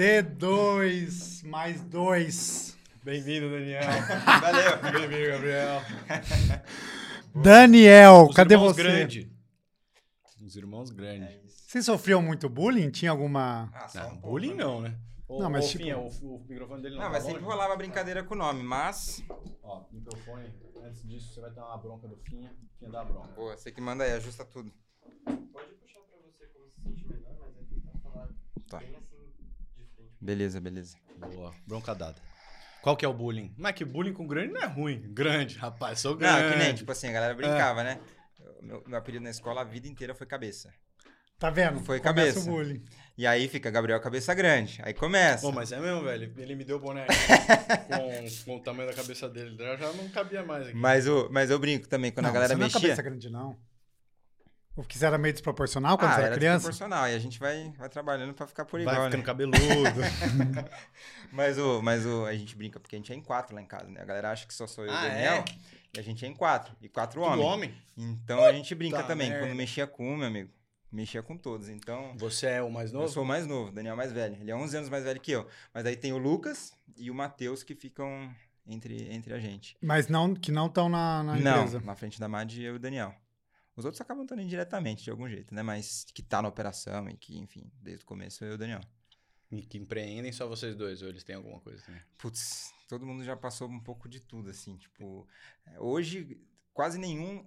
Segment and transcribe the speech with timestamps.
[0.00, 2.74] Z2 mais 2.
[3.04, 3.82] Bem-vindo, Daniel.
[4.40, 4.92] Valeu.
[5.08, 5.82] Bem-vindo, Gabriel.
[7.36, 8.82] Daniel, Os cadê irmãos você?
[8.82, 9.30] grande.
[10.40, 11.28] Os irmãos grandes.
[11.28, 11.64] É isso.
[11.68, 12.88] Você sofreu muito bullying?
[12.90, 13.68] Tinha alguma.
[13.74, 14.64] Ah, só Não, um pouco, bullying né?
[14.64, 14.98] não, né?
[15.28, 17.42] Ô, Não, mas ô, tipo- Finha, o, o microfone dele não, Não, tá mas sempre
[17.42, 17.52] longe?
[17.52, 19.22] rolava brincadeira com o nome, mas.
[19.62, 20.46] Ó, microfone,
[20.82, 22.50] antes disso você vai tomar uma bronca do Finha.
[22.78, 23.28] Finha dá bronca.
[23.36, 24.72] Boa, você que manda aí, ajusta tudo.
[25.26, 28.28] Pode puxar pra você como se sente melhor, mas é tentar falar
[28.66, 28.78] Tá.
[28.78, 29.09] bem assim.
[30.20, 30.96] Beleza, beleza.
[31.16, 32.16] Boa, bronca dada.
[32.82, 33.54] Qual que é o bullying?
[33.58, 35.02] Mas que bullying com grande não é ruim.
[35.12, 36.52] Grande, rapaz, sou Não, grande.
[36.52, 38.00] que nem, tipo assim, a galera brincava, né?
[38.62, 40.72] Meu, meu apelido na escola a vida inteira foi cabeça.
[41.38, 41.80] Tá vendo?
[41.80, 42.40] Foi Começa cabeça.
[42.40, 42.82] o bullying.
[43.16, 44.78] E aí fica Gabriel Cabeça Grande.
[44.82, 45.40] Aí começa.
[45.46, 46.32] Pô, mas é mesmo, velho.
[46.36, 47.06] Ele me deu o boné
[47.88, 49.56] com, com o tamanho da cabeça dele.
[49.58, 50.76] Eu já não cabia mais aqui.
[50.76, 52.80] Mas, o, mas eu brinco também, quando não, a galera você não é mexia.
[52.80, 53.56] cabeça grande, não.
[54.80, 56.60] Ou que você era meio desproporcional quando ah, você era era criança?
[56.62, 57.06] proporcional.
[57.06, 59.26] E a gente vai, vai trabalhando pra ficar por Vai igual, ficando né?
[59.26, 59.60] cabeludo.
[61.32, 63.66] Mas, o, mas o, a gente brinca porque a gente é em quatro lá em
[63.66, 64.00] casa, né?
[64.00, 65.44] A galera acha que só sou eu e Ah, o Daniel.
[65.94, 66.74] E a gente é em quatro.
[66.80, 67.46] E quatro Tudo homens.
[67.46, 67.74] homem.
[67.96, 69.28] Então a gente brinca Puta também.
[69.30, 69.46] merda.
[69.46, 70.50] Quando mexia com um, meu amigo,
[70.90, 71.68] mexia com todos.
[71.68, 73.04] Então, Você é o mais novo?
[73.04, 74.36] eu sou o mais novo, o Daniel é mais velho.
[74.40, 75.46] Ele é 11 anos mais velho que eu.
[75.72, 78.28] Mas aí tem o Lucas e o Matheus que ficam
[78.66, 79.76] entre, entre a gente.
[79.80, 81.80] Mas não, que não estão na, na Não, empresa.
[81.84, 83.14] na frente da Mad eu e o Daniel.
[83.80, 85.62] Os outros acabam estando indiretamente, de algum jeito, né?
[85.62, 88.80] Mas que tá na operação e que, enfim, desde o começo eu e o Daniel.
[89.50, 92.00] E que empreendem só vocês dois, ou eles têm alguma coisa também?
[92.16, 95.26] Putz, todo mundo já passou um pouco de tudo, assim, tipo...
[95.66, 96.40] é, Hoje,
[96.72, 97.44] quase nenhum,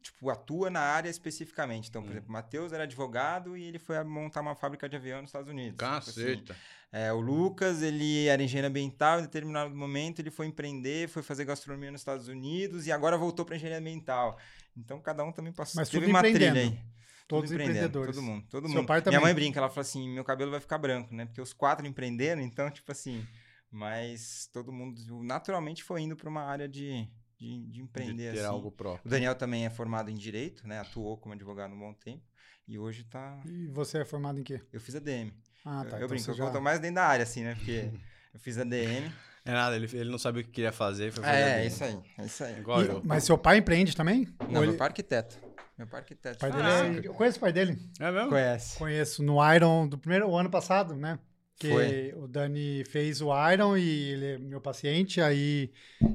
[0.00, 1.90] tipo, atua na área especificamente.
[1.90, 2.12] Então, por Hum.
[2.12, 5.28] exemplo, o Matheus era advogado e ele foi a montar uma fábrica de avião nos
[5.28, 5.72] Estados Unidos.
[5.76, 6.56] Tipo assim, Caceta.
[6.90, 11.44] é, o Lucas, ele era engenheiro ambiental, em determinado momento ele foi empreender, foi fazer
[11.44, 14.38] gastronomia nos Estados Unidos e agora voltou para engenharia ambiental.
[14.76, 16.76] Então, cada um também passou, Mas teve tudo uma trilha empreendendo.
[16.76, 16.94] aí.
[17.26, 18.14] Todos Tudo empreendedores.
[18.14, 18.86] Todo mundo, todo Seu mundo.
[18.86, 19.18] pai também.
[19.18, 21.24] Minha mãe brinca, ela fala assim, meu cabelo vai ficar branco, né?
[21.24, 23.26] Porque os quatro empreenderam, então, tipo assim...
[23.70, 28.44] Mas todo mundo naturalmente foi indo para uma área de, de, de empreender, de ter
[28.44, 28.48] assim.
[28.48, 29.04] algo próprio.
[29.04, 30.78] O Daniel também é formado em Direito, né?
[30.78, 32.22] Atuou como advogado um bom tempo.
[32.68, 33.42] E hoje tá...
[33.44, 34.60] E você é formado em quê?
[34.72, 35.32] Eu fiz a DM.
[35.64, 35.96] Ah, tá.
[35.96, 36.50] eu então brinco, você eu já...
[36.50, 37.56] tô mais dentro da área, assim, né?
[37.56, 37.90] Porque
[38.32, 39.10] eu fiz a DM.
[39.44, 41.12] É nada, ele, ele não sabia o que queria fazer.
[41.12, 41.66] Foi fazer É, dele.
[41.68, 42.58] isso aí, é isso aí.
[42.58, 43.02] Igual E- eu.
[43.04, 44.26] Mas seu pai empreende também?
[44.40, 45.38] Não, Ou meu ele- pai é arquiteto.
[45.76, 46.36] Meu pai é arquiteto.
[46.36, 47.08] o pai dele Ah, é...
[47.08, 47.78] Eu conheço o pai dele.
[48.00, 48.28] É mesmo?
[48.30, 48.78] Conhece.
[48.78, 51.18] Conheço no Iron do primeiro o ano passado, né?
[51.56, 52.14] Que Foi.
[52.16, 55.70] o Dani fez o Iron e ele é meu paciente, aí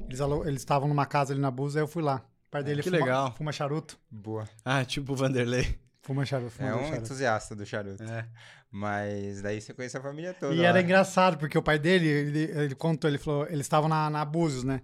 [0.07, 2.25] eles alu- eles estavam numa casa ali na Busa, aí eu fui lá.
[2.47, 3.35] O pai dele que fuma, legal.
[3.38, 3.97] fuma charuto.
[4.09, 4.50] Boa.
[4.66, 5.78] Ah, tipo o Vanderlei.
[6.01, 6.97] Fuma charuto, fuma É um charuto.
[6.97, 8.01] entusiasta do charuto.
[8.03, 8.28] É.
[8.72, 10.53] Mas daí você conhece a família toda.
[10.53, 10.81] E era lá.
[10.81, 14.63] engraçado, porque o pai dele, ele, ele contou, ele falou, eles estavam na, na Búzios,
[14.63, 14.81] né?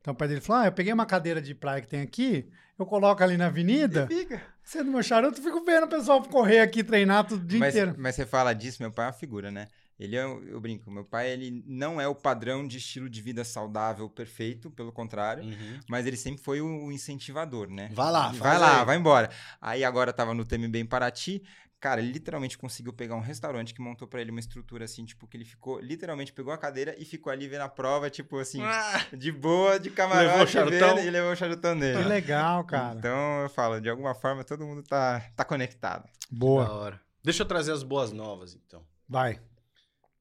[0.00, 2.48] Então o pai dele falou: Ah, eu peguei uma cadeira de praia que tem aqui,
[2.78, 4.42] eu coloco ali na avenida, Fica.
[4.64, 7.74] sendo meu charuto, eu fico vendo o pessoal correr aqui, treinar todo o dia Mas,
[7.74, 7.94] inteiro.
[7.98, 9.68] mas você fala disso, meu pai é uma figura, né?
[9.98, 13.42] Ele é, eu brinco, meu pai ele não é o padrão de estilo de vida
[13.42, 15.80] saudável perfeito, pelo contrário, Uhum.
[15.88, 17.90] mas ele sempre foi o, o incentivador, né?
[17.92, 18.84] Vai lá, vai lá, aí.
[18.86, 19.28] vai embora.
[19.60, 21.42] Aí agora tava no Temi Bem Paraty.
[21.80, 25.28] Cara, ele literalmente conseguiu pegar um restaurante que montou pra ele uma estrutura assim, tipo,
[25.28, 28.60] que ele ficou, literalmente pegou a cadeira e ficou ali vendo a prova, tipo assim,
[28.62, 30.96] Ah, de boa, de Levou o camarote, charutão?
[30.96, 32.02] vendo, e levou o charutão dele.
[32.02, 32.98] Que legal, cara.
[32.98, 36.02] Então eu falo, de alguma forma todo mundo tá, tá conectado.
[36.04, 36.68] da Boa.
[36.68, 37.00] hora.
[37.22, 38.84] Deixa eu trazer as boas novas, então.
[39.08, 39.40] Vai.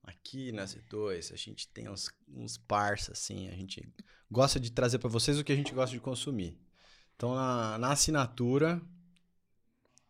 [0.03, 3.87] Aqui na Z2, a gente tem uns, uns parça, assim, a gente
[4.29, 6.55] gosta de trazer pra vocês o que a gente gosta de consumir.
[7.15, 8.79] Então, na, na assinatura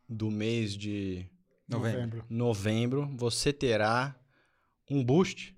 [0.09, 1.25] do mês de
[1.67, 2.25] Novembro.
[2.29, 4.15] novembro, você terá
[4.89, 5.55] um boost,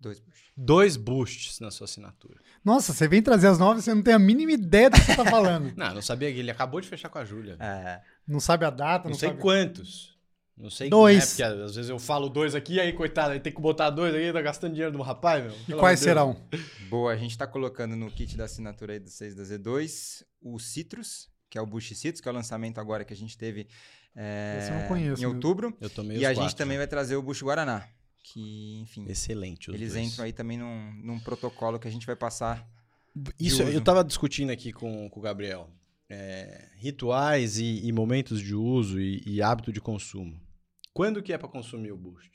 [0.00, 0.44] Dois puxa.
[0.56, 2.38] dois boosts na sua assinatura.
[2.64, 5.16] Nossa, você vem trazer as novas, você não tem a mínima ideia do que você
[5.16, 5.72] tá falando.
[5.76, 7.56] Não, não sabia que ele acabou de fechar com a Júlia.
[7.58, 9.40] É, Não sabe a data, Não não, sei sabe...
[9.40, 10.16] quantos.
[10.56, 11.18] Não sei Dois.
[11.18, 14.12] Né, porque às vezes eu falo dois aqui, aí, coitado, aí tem que botar dois
[14.14, 15.54] aqui, tá gastando dinheiro do rapaz, meu.
[15.68, 16.36] E quais serão?
[16.88, 20.58] boa, a gente tá colocando no kit da assinatura aí do 6 da Z2 o
[20.58, 23.68] Citrus, que é o Bush Citrus, que é o lançamento agora que a gente teve
[24.20, 25.76] é, Esse eu não conheço em outubro.
[25.80, 26.56] Eu tomei E os a gente quatro.
[26.56, 27.86] também vai trazer o Bush Guaraná,
[28.24, 30.06] que, enfim, Excelente os eles dois.
[30.06, 32.66] entram aí também num, num protocolo que a gente vai passar.
[33.38, 35.70] Isso, eu tava discutindo aqui com, com o Gabriel.
[36.10, 40.40] É, rituais e, e momentos de uso e, e hábito de consumo.
[40.94, 42.30] Quando que é pra consumir o boost?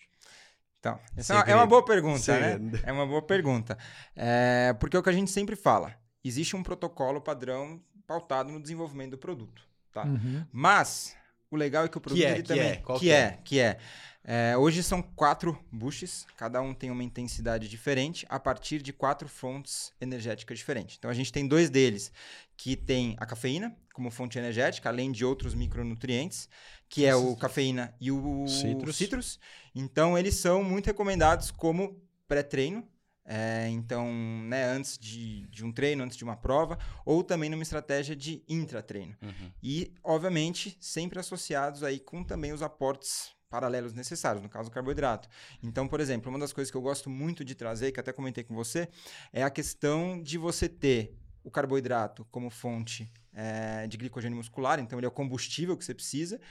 [0.80, 2.52] Então, essa é uma- é uma boa pergunta, né?
[2.54, 2.80] Segredo.
[2.84, 3.78] É uma boa pergunta.
[4.16, 5.96] É, porque é o que a gente sempre fala.
[6.24, 10.04] Existe um protocolo padrão pautado no desenvolvimento do produto, tá?
[10.04, 10.46] Uhum.
[10.52, 11.16] Mas
[11.54, 12.76] o legal é que o produto é, ele que também é?
[12.78, 13.40] Que que é, é?
[13.44, 13.78] que é
[14.26, 19.28] É, hoje são quatro bushes, cada um tem uma intensidade diferente a partir de quatro
[19.28, 20.96] fontes energéticas diferentes.
[20.98, 22.12] Então a gente tem dois deles
[22.56, 26.48] que tem a cafeína como fonte energética, além de outros micronutrientes,
[26.90, 28.96] que é o cafeína e o Citrus.
[28.96, 29.40] citrus.
[29.76, 32.88] Então eles são muito recomendados como pré-treino.
[33.25, 34.12] É, então,
[34.44, 38.44] né, antes de, de um treino, antes de uma prova, ou também numa estratégia de
[38.48, 39.16] intratreino.
[39.22, 39.52] Uhum.
[39.62, 45.30] E, obviamente, sempre associados aí com também os aportes paralelos necessários, no caso do carboidrato.
[45.62, 48.44] Então, por exemplo, uma das coisas que eu gosto muito de trazer, que até comentei
[48.44, 48.90] com você,
[49.31, 54.98] é a questão de você ter o carboidrato como fonte eh, de glicogênio muscular, então
[54.98, 56.42] ele é o combustível que você precisa,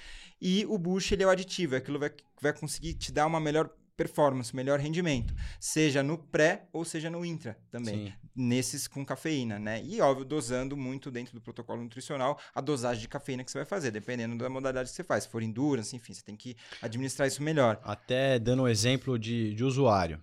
[0.40, 3.10] e o bush ele é o aditivo, é aquilo que vai, que vai conseguir te
[3.10, 8.12] dar uma melhor performance, melhor rendimento, seja no pré ou seja no intra também Sim.
[8.34, 9.82] nesses com cafeína, né?
[9.84, 13.66] E óbvio, dosando muito dentro do protocolo nutricional a dosagem de cafeína que você vai
[13.66, 15.24] fazer, dependendo da modalidade que você faz.
[15.24, 17.80] Se for endurance, enfim, você tem que administrar isso melhor.
[17.84, 20.20] Até dando um exemplo de, de usuário.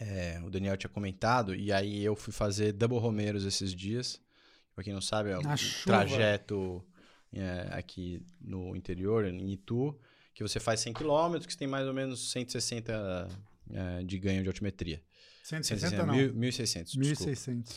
[0.00, 4.20] É, o Daniel tinha comentado, e aí eu fui fazer double romeiros esses dias.
[4.74, 5.42] Pra quem não sabe, é um
[5.84, 6.82] trajeto
[7.32, 9.98] é, aqui no interior, em Itu,
[10.40, 13.28] que você faz 100 km, que você tem mais ou menos 160
[13.74, 15.02] é, de ganho de altimetria.
[15.44, 16.14] 160 não.
[16.14, 17.32] mil- 1.600, desculpa.
[17.32, 17.76] 1.600.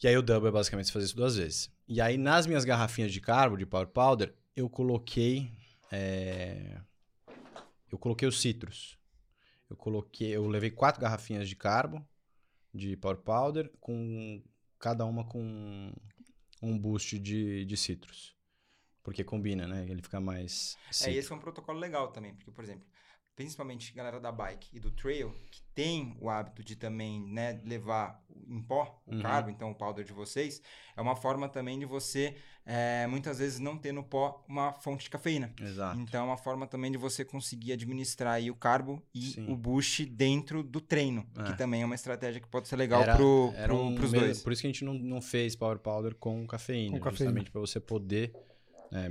[0.00, 1.72] E aí o double é basicamente fazer isso duas vezes.
[1.88, 5.50] E aí nas minhas garrafinhas de carbo, de Power Powder, eu coloquei.
[5.90, 6.80] é,
[7.90, 8.96] Eu coloquei os citros.
[9.68, 10.28] Eu coloquei.
[10.30, 12.06] Eu levei quatro garrafinhas de carbo,
[12.72, 14.40] de Power Powder, com
[14.78, 15.92] cada uma com
[16.62, 18.34] um boost de, de citros.
[19.02, 19.86] Porque combina, né?
[19.88, 20.76] Ele fica mais.
[20.88, 21.12] É, citro.
[21.12, 22.86] e esse é um protocolo legal também, porque, por exemplo,
[23.34, 28.22] principalmente galera da bike e do trail, que tem o hábito de também né, levar
[28.46, 29.22] em pó o Uhum.
[29.22, 30.60] carbo, então o powder de vocês,
[30.94, 35.04] é uma forma também de você, é, muitas vezes, não ter no pó uma fonte
[35.04, 35.52] de cafeína.
[35.58, 35.98] Exato.
[35.98, 39.50] Então, é uma forma também de você conseguir administrar aí o carbo e Sim.
[39.50, 41.42] o boost dentro do treino, É.
[41.44, 44.26] que também é uma estratégia que pode ser legal Era- pro, pro, um pros mesmo-
[44.26, 44.42] dois.
[44.42, 46.98] Por isso que a gente não, não fez Power Powder com cafeína.
[46.98, 47.30] Com cafeína.
[47.30, 48.30] Justamente para você poder
[48.92, 49.10] é,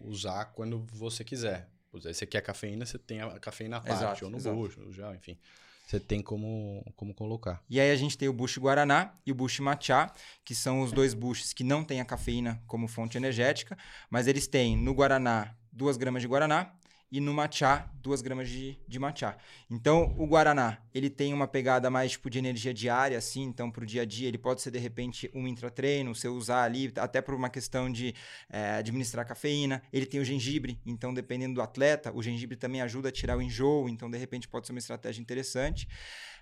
[0.00, 1.68] usar quando você quiser.
[1.94, 4.56] Aí você quer cafeína, você tem a cafeína à parte, Exato, ou no exato.
[4.56, 5.38] bucho, já, enfim.
[5.86, 7.62] Você tem como, como colocar.
[7.68, 10.10] E aí a gente tem o Bush Guaraná e o Bush Matcha,
[10.42, 13.76] que são os dois Bushes que não têm a cafeína como fonte energética,
[14.08, 16.72] mas eles têm no Guaraná 2 gramas de Guaraná
[17.12, 19.36] e no Matcha 2 gramas de, de Matcha.
[19.70, 23.84] Então o Guaraná, ele tem uma pegada mais tipo de energia diária, assim, então pro
[23.84, 27.34] dia a dia ele pode ser de repente um intratreino, você usar ali, até por
[27.34, 28.14] uma questão de
[28.48, 29.82] eh, administrar cafeína.
[29.92, 33.42] Ele tem o gengibre, então dependendo do atleta, o gengibre também ajuda a tirar o
[33.42, 35.86] enjoo, então de repente pode ser uma estratégia interessante.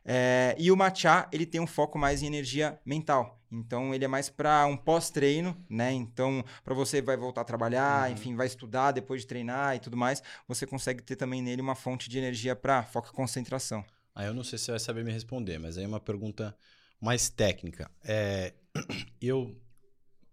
[0.04, 3.39] É, e o matcha, ele tem um foco mais em energia mental.
[3.50, 5.92] Então, ele é mais para um pós-treino, né?
[5.92, 8.14] Então, para você vai voltar a trabalhar, Uhum.
[8.16, 11.74] enfim, vai estudar depois de treinar e tudo mais, você consegue ter também nele uma
[11.74, 13.84] fonte de energia para foco e concentração.
[14.14, 16.56] Aí eu não sei se você vai saber me responder, mas aí é uma pergunta
[17.00, 17.90] mais técnica.
[18.04, 18.54] É,
[19.20, 19.56] eu,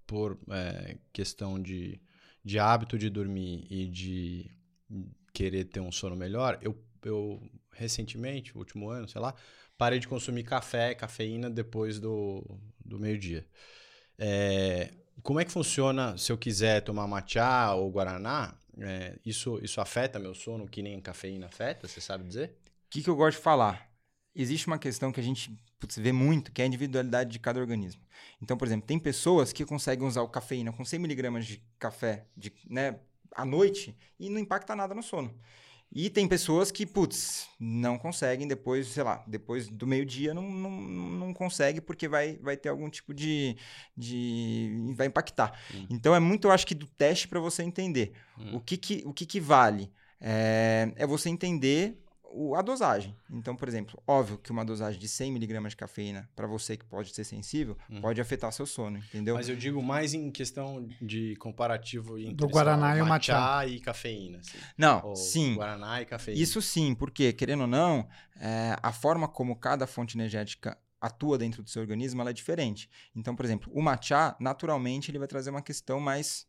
[0.05, 1.99] por é, questão de,
[2.43, 4.51] de hábito de dormir e de
[5.33, 7.41] querer ter um sono melhor, eu, eu
[7.71, 9.33] recentemente, último ano, sei lá,
[9.77, 12.43] parei de consumir café, cafeína depois do,
[12.87, 13.45] do meio-dia.
[14.17, 14.91] É,
[15.21, 18.57] como é que funciona se eu quiser tomar matcha ou guaraná?
[18.79, 21.87] É, isso, isso afeta meu sono que nem cafeína afeta?
[21.87, 22.49] Você sabe dizer?
[22.85, 23.91] O que, que eu gosto de falar?
[24.35, 27.59] Existe uma questão que a gente putz, vê muito, que é a individualidade de cada
[27.59, 28.01] organismo.
[28.41, 32.53] Então, por exemplo, tem pessoas que conseguem usar o cafeína com 100mg de café de,
[32.69, 32.99] né,
[33.31, 35.33] à noite e não impacta nada no sono.
[35.91, 40.71] E tem pessoas que, putz, não conseguem depois, sei lá, depois do meio-dia não, não,
[40.71, 43.55] não consegue porque vai, vai ter algum tipo de,
[43.95, 44.93] de...
[44.95, 45.57] vai impactar.
[45.73, 45.87] Hum.
[45.89, 48.13] Então é muito, eu acho que, do teste para você entender.
[48.37, 48.57] Hum.
[48.57, 49.91] O, que, que, o que, que vale?
[50.19, 51.97] É, é você entender
[52.31, 53.15] o- a dosagem.
[53.29, 57.13] Então, por exemplo, óbvio que uma dosagem de 100mg de cafeína, para você que pode
[57.13, 58.01] ser sensível, Uhum.
[58.01, 59.35] pode afetar seu sono, entendeu?
[59.35, 63.65] Mas eu digo mais em questão de comparativo entre Do Guaraná e o matcha.
[63.67, 64.39] e cafeína.
[64.39, 64.57] Assim.
[64.77, 65.55] Não, Ou sim.
[65.55, 66.41] Guaraná e cafeína.
[66.41, 68.07] Isso sim, porque, querendo ou não,
[68.39, 72.89] é, a forma como cada fonte energética atua dentro do seu organismo ela é diferente.
[73.15, 76.47] Então, por exemplo, o matcha, naturalmente, ele vai trazer uma questão mais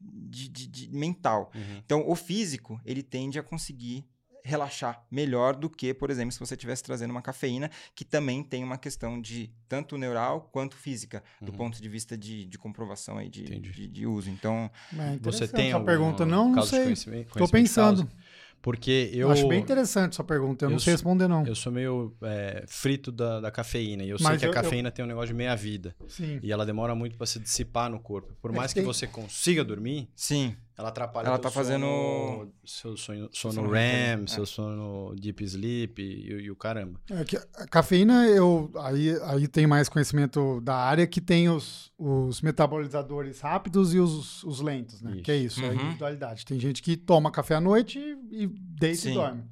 [0.00, 1.50] de, de- de mental.
[1.54, 1.78] Uhum.
[1.84, 4.06] Então, o físico, ele tende a conseguir
[4.48, 8.64] relaxar melhor do que, por exemplo, se você estivesse trazendo uma cafeína, que também tem
[8.64, 11.58] uma questão de tanto neural quanto física, do Uhum.
[11.58, 14.30] ponto de vista de, de comprovação aí de, de, de uso.
[14.30, 16.24] Então, É Você tem alguma pergunta?
[16.26, 16.94] Não, não sei.
[16.94, 18.04] de pensando.
[18.06, 18.18] causa?
[18.60, 20.64] Porque Eu eu, acho bem interessante sua pergunta.
[20.64, 21.46] Eu, eu não sei responder, não.
[21.46, 24.02] eu sou meio é, frito da, da cafeína.
[24.02, 25.94] E eu sei Mas que a eu- eu- cafeína tem um negócio de meia-vida.
[26.08, 26.40] Sim.
[26.42, 28.34] E ela demora muito para se dissipar no corpo.
[28.42, 32.48] Por É mais que que tem- você consiga dormir, sim, Ela atrapalha Ela tá fazendo-
[32.64, 37.00] seu sono, sono sono REM, seu sono deep sleep e, e o caramba.
[37.10, 41.90] É que a cafeína, eu aí, aí tem mais conhecimento da área que tem os,
[41.98, 45.14] os metabolizadores rápidos e os, os lentos, né?
[45.14, 45.22] Isso.
[45.24, 45.74] Que é isso, é a Uhum.
[45.80, 46.46] individualidade.
[46.46, 49.10] Tem gente que toma café à noite e, e deita Sim.
[49.10, 49.42] e dorme.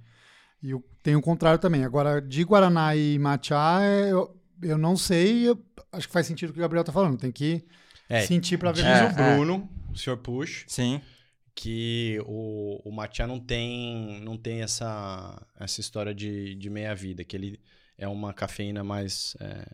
[0.62, 1.84] E o- tem o contrário também.
[1.84, 5.58] Agora, de Guaraná e Matcha, é, eu, eu não sei, eu
[5.92, 7.18] acho que faz sentido o que o Gabriel tá falando.
[7.18, 7.64] Tem que
[8.08, 8.82] É, sentir pra ver.
[8.84, 10.16] Diz É, o Bruno, o Sr.
[10.18, 11.00] Push, Sim.
[11.56, 17.34] Que o, o matcha não tem, não tem essa, essa história de, de meia-vida, que
[17.34, 17.58] ele
[17.98, 19.34] é uma cafeína mais...
[19.40, 19.66] É,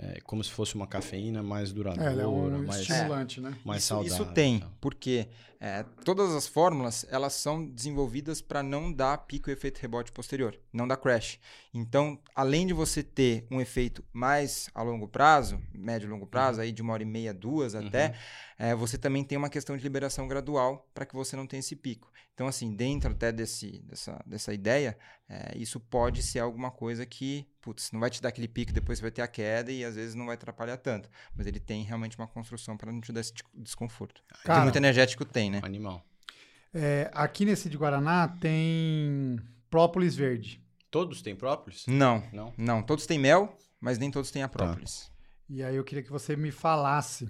[0.00, 3.58] é como se fosse uma cafeína mais É, duradoura, ele é um mais, estimulante, né?
[3.64, 4.12] mais isso, saudável.
[4.24, 4.72] isso tem, então.
[4.80, 5.26] porque
[5.60, 10.58] é, todas as fórmulas elas são desenvolvidas para não dar pico e efeito rebote posterior,
[10.72, 11.38] não dar crash.
[11.74, 16.30] Então, além de você ter um efeito mais a longo prazo, médio e longo Uhum.
[16.30, 18.14] prazo, aí de uma hora e meia, duas até,
[18.58, 21.76] é, você também tem uma questão de liberação gradual para que você não tenha esse
[21.76, 22.10] pico.
[22.34, 24.96] Então, assim, dentro até desse, dessa, dessa ideia,
[25.28, 28.98] é, isso pode ser alguma coisa que, putz, não vai te dar aquele pico, depois
[28.98, 31.10] você vai ter a queda e às vezes não vai atrapalhar tanto.
[31.36, 34.22] Mas ele tem realmente uma construção para não te dar esse de desconforto.
[34.28, 35.60] que Cara, muito energético tem, né?
[35.62, 36.04] Animal.
[36.74, 39.38] é, aqui nesse de Guaraná tem
[39.70, 40.62] própolis verde.
[40.90, 41.84] Todos têm própolis?
[41.86, 42.52] Não, Não?
[42.56, 42.82] não.
[42.82, 45.10] Todos têm mel, mas nem todos têm a própolis.
[45.48, 47.28] E aí eu queria que você me falasse,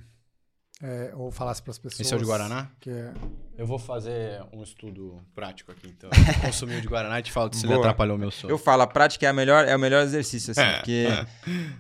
[0.82, 2.00] é, ou falasse para as pessoas.
[2.00, 2.70] Esse é o de Guaraná?
[2.80, 3.12] Que é,
[3.56, 6.08] Eu vou fazer um estudo prático aqui, então.
[6.40, 8.52] Consumi o de Guaraná e te falo se ele atrapalhou o meu sono.
[8.52, 11.06] Eu falo, a prática é, a melhor, é o melhor exercício, assim, É, porque...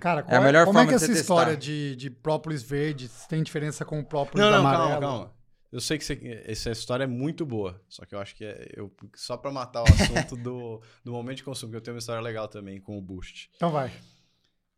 [0.00, 2.62] Cara, É a qual melhor como é forma que de essa história de, de própolis
[2.62, 4.88] verde tem diferença com o própolis Não, não, amarelo?
[4.90, 5.37] calma, calma.
[5.70, 8.72] Eu sei que você- essa história é muito boa, só que eu acho que é,
[8.74, 11.98] eu, só pra matar o assunto do, do momento de consumo, que eu tenho uma
[11.98, 13.50] história legal também com o Boost.
[13.56, 13.92] Então vai.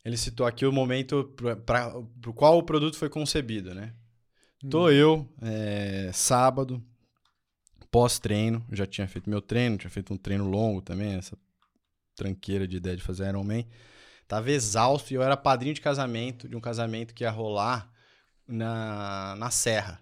[0.05, 1.33] Ele citou aqui o momento
[1.65, 3.95] para o qual o produto foi concebido, né?
[4.65, 4.69] Hum.
[4.69, 6.83] Tô eu, é, sábado,
[7.91, 11.37] pós-treino, já tinha feito meu treino, tinha feito um treino longo também, essa
[12.15, 13.67] tranqueira de ideia de fazer Ironman.
[14.29, 17.91] Tava exausto e eu era padrinho de casamento, de um casamento que ia rolar
[18.47, 20.01] na, na Serra.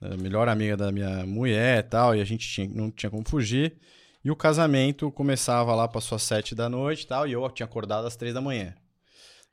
[0.00, 3.28] A melhor amiga da minha mulher e tal, e a gente tinha, não tinha como
[3.28, 3.76] fugir.
[4.24, 7.66] E o casamento começava lá para suas sete da noite e tal, e eu tinha
[7.66, 8.74] acordado às três da manhã.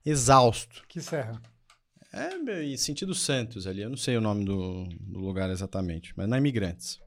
[0.05, 0.83] Exausto.
[0.87, 1.41] Que serra.
[2.13, 6.13] É, meu, e sentido Santos ali, eu não sei o nome do, do lugar exatamente,
[6.15, 6.99] mas na Imigrantes.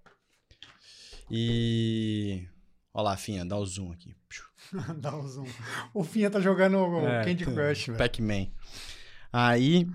[1.30, 2.47] E.
[2.92, 4.14] Olha lá, Finha, dá o zoom aqui.
[5.00, 5.47] Dá um zoom.
[5.94, 7.99] O Finha tá jogando o É, Candy Crush, velho.
[7.99, 8.49] Pac-Man.
[9.32, 9.88] Aí,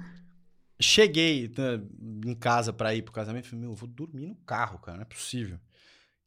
[0.80, 1.82] cheguei né,
[2.26, 5.02] em casa pra ir pro casamento, falei, meu, eu vou dormir no carro, cara, não
[5.04, 5.58] é possível.
[5.58, 5.60] O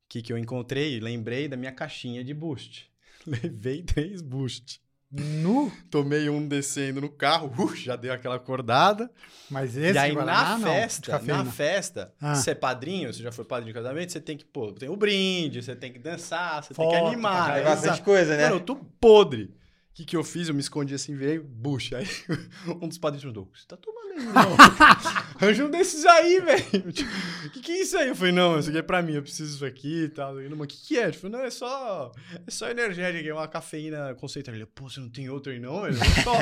[0.08, 0.98] que que eu encontrei?
[1.00, 2.90] Lembrei da minha caixinha de boost.
[3.26, 4.80] Levei três boost.
[5.10, 5.72] Nu?
[5.90, 9.10] Tomei um descendo no carro, uh, já deu aquela acordada.
[9.50, 11.44] Mas esse e aí, Guaraná, na não, festa, cafeína.
[11.44, 12.34] na festa, Ah.
[12.34, 14.96] você é padrinho, você já foi padrinho de casamento, você tem que, pô, tem o
[14.98, 17.58] brinde, você tem que dançar, você Foto, tem que animar.
[17.58, 17.64] Exato.
[17.70, 18.42] bastante coisa, né?
[18.44, 19.54] Mano, eu tô podre.
[19.98, 20.46] O que, que eu fiz?
[20.48, 21.98] Eu me escondi assim, virei bucha.
[21.98, 22.06] Aí
[22.80, 24.56] um dos padrinhos perguntou: Você tá tomando aí, não?
[25.40, 26.92] Arranja um desses aí, velho.
[26.92, 27.10] Tipo,
[27.46, 28.08] O que, que é isso aí?
[28.08, 30.40] Eu falei: Não, isso aqui é pra mim, eu preciso disso aqui e tal.
[30.40, 31.08] Ele, O que, que é?
[31.08, 32.12] Eu falei: Não, é só,
[32.46, 34.56] é só energética, é uma cafeína concentrada.
[34.56, 35.84] Ele, pô, você não tem outra aí não?
[35.84, 36.32] Ele, só.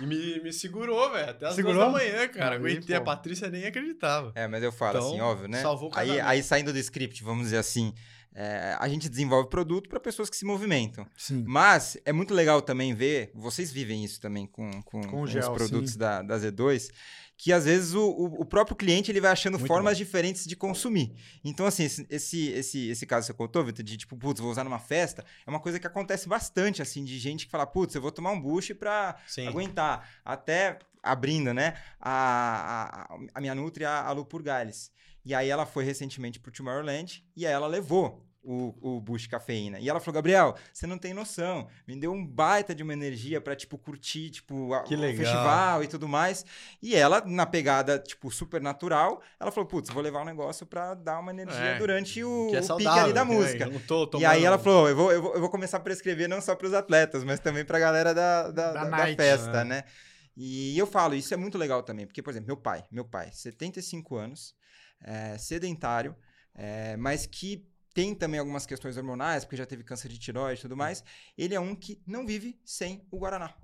[0.00, 1.76] e me, me segurou, velho, até as Segurou?
[1.76, 2.56] duas da manhã, cara.
[2.56, 3.00] Aguentei, a.
[3.00, 4.32] Patrícia nem acreditava.
[4.34, 5.62] É, mas eu falo Então, assim, óbvio, né?
[5.62, 7.94] salvou o aí, aí saindo do script, vamos dizer assim,
[8.38, 11.06] é, a gente desenvolve produto para pessoas que se movimentam.
[11.16, 11.42] Sim.
[11.46, 15.32] Mas é muito legal também ver, vocês vivem isso também com, com, Com com os
[15.48, 16.90] produtos da, da Z2,
[17.34, 21.14] que às vezes o, o, próprio cliente ele vai achando Muito formas diferentes de consumir.
[21.42, 24.50] Então, assim, esse, esse, esse, esse caso que você contou, Vitor, de tipo, putz, vou
[24.50, 27.94] usar numa festa, é uma coisa que acontece bastante, assim, de gente que fala, putz,
[27.94, 28.42] eu vou tomar um
[28.78, 29.46] pra Sim.
[29.46, 30.08] aguentar.
[30.22, 34.90] Até abrindo, né, a, a, a minha Nutri, a, a Lu Purgales.
[35.24, 39.80] E aí ela foi recentemente pro Tomorrowland e aí ela levou o, o Bush Cafeína.
[39.80, 41.66] E ela falou, Gabriel, você não tem noção.
[41.86, 44.86] Me deu um baita de uma energia pra, tipo, curtir, tipo, a- o
[45.16, 46.44] festival e tudo mais.
[46.80, 50.94] E ela, na pegada, tipo, super natural, ela falou, putz, vou levar um negócio pra
[50.94, 53.34] dar uma energia É, durante o, é o pique ali da né?
[53.34, 53.66] música.
[53.66, 56.28] Não tô E aí ela falou, eu vou, eu vou, eu vou começar a prescrever
[56.28, 58.90] não só para os atletas, mas também para a galera da, da, Da da- da
[58.90, 59.82] night, festa, né?
[59.82, 59.84] né?
[60.36, 63.30] E eu falo, isso é muito legal também, porque, por exemplo, meu pai, meu pai,
[63.32, 64.54] 75 anos,
[65.02, 66.14] é, sedentário,
[66.54, 70.62] é, mas que tem também algumas questões hormonais, porque já teve câncer de tiroide e
[70.62, 71.02] tudo mais,
[71.34, 73.54] ele é um que não vive sem o Guaraná.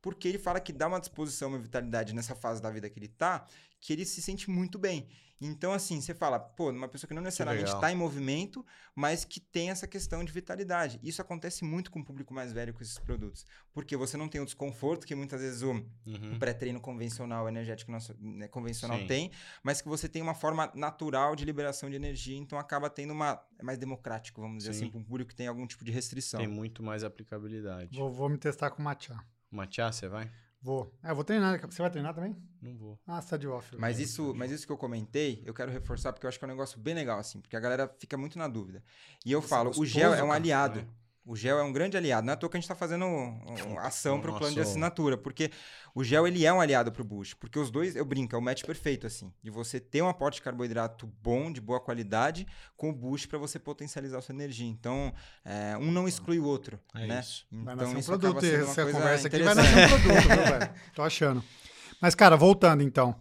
[0.00, 3.06] porque ele fala que dá uma disposição, uma vitalidade nessa fase da vida que ele
[3.06, 3.46] tá,
[3.78, 5.06] que ele se sente muito bem.
[5.44, 9.40] Então, assim, você fala, pô, uma pessoa que não necessariamente está em movimento, mas que
[9.40, 11.00] tem essa questão de vitalidade.
[11.02, 13.44] Isso acontece muito com o público mais velho com esses produtos.
[13.72, 16.34] Porque você não tem o desconforto que muitas vezes o, Uhum.
[16.34, 19.06] o pré-treino convencional, energético nosso, né, convencional Sim.
[19.06, 19.30] tem,
[19.62, 23.42] mas que você tem uma forma natural de liberação de energia, então acaba tendo uma.
[23.58, 24.82] É mais democrático, vamos dizer Sim.
[24.82, 26.38] assim, para um público que tem algum tipo de restrição.
[26.38, 27.96] Tem muito mais aplicabilidade.
[27.98, 29.18] Vou, vou me testar com matcha.
[29.50, 30.30] Matcha, você vai?
[30.62, 30.94] Vou.
[31.02, 31.60] É, eu vou treinar.
[31.68, 32.36] Você vai treinar também?
[32.60, 32.98] Não vou.
[33.04, 33.76] Ah, você tá de off.
[33.76, 36.48] Mas isso, mas isso que eu comentei, eu quero reforçar porque eu acho que é
[36.48, 38.82] um negócio bem legal, assim, porque a galera fica muito na dúvida.
[39.26, 40.80] E eu é falo, o gostoso, gel é um cara, aliado.
[40.82, 40.88] né?
[41.24, 42.26] O gel é um grande aliado.
[42.26, 43.40] Não é à toa que a gente está fazendo um-
[43.74, 45.52] um- ação para o plano de assinatura, porque
[45.94, 47.32] o gel ele é um aliado para o Bush.
[47.34, 49.32] Porque os dois, eu brinco, é o match perfeito, assim.
[49.40, 52.44] De você ter um aporte de carboidrato bom, de boa qualidade,
[52.76, 54.66] com o Bush para você potencializar a sua energia.
[54.66, 55.14] Então,
[55.44, 57.20] é, um não exclui o outro, É né?
[57.20, 57.46] isso.
[57.52, 58.44] Vai Então, nascer um isso produto.
[58.44, 60.70] Essa coisa conversa aqui vai nascer um produto, viu, velho?
[60.94, 61.44] Tô achando.
[62.00, 63.14] Mas, cara, voltando então.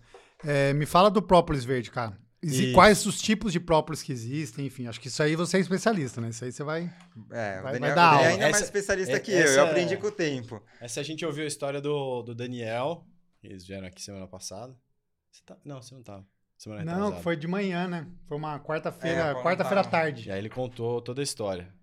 [0.43, 2.17] É, me fala do própolis verde, cara.
[2.43, 2.73] Isso.
[2.73, 4.87] Quais os tipos de própolis que existem, enfim.
[4.87, 6.29] Acho que isso aí você é especialista, né?
[6.29, 6.91] Isso aí você vai...
[7.31, 9.31] É, o Vai- vai Daniel, dar o Daniel ainda é mais Essa- especialista é- que
[9.31, 9.37] eu.
[9.37, 10.63] essa Eu é- aprendi com o tempo.
[10.79, 13.05] Essa a gente ouviu a história do, do Daniel.
[13.43, 14.75] Eles vieram aqui semana passada.
[15.31, 15.55] Você tá...
[15.63, 16.25] Não, você não tava.
[16.57, 17.21] Semana Não, retrasada.
[17.23, 18.07] foi de manhã, né?
[18.27, 20.29] Foi uma É, quarta-feira, Paulo quarta-feira à tarde.
[20.29, 21.73] E aí ele contou toda a história.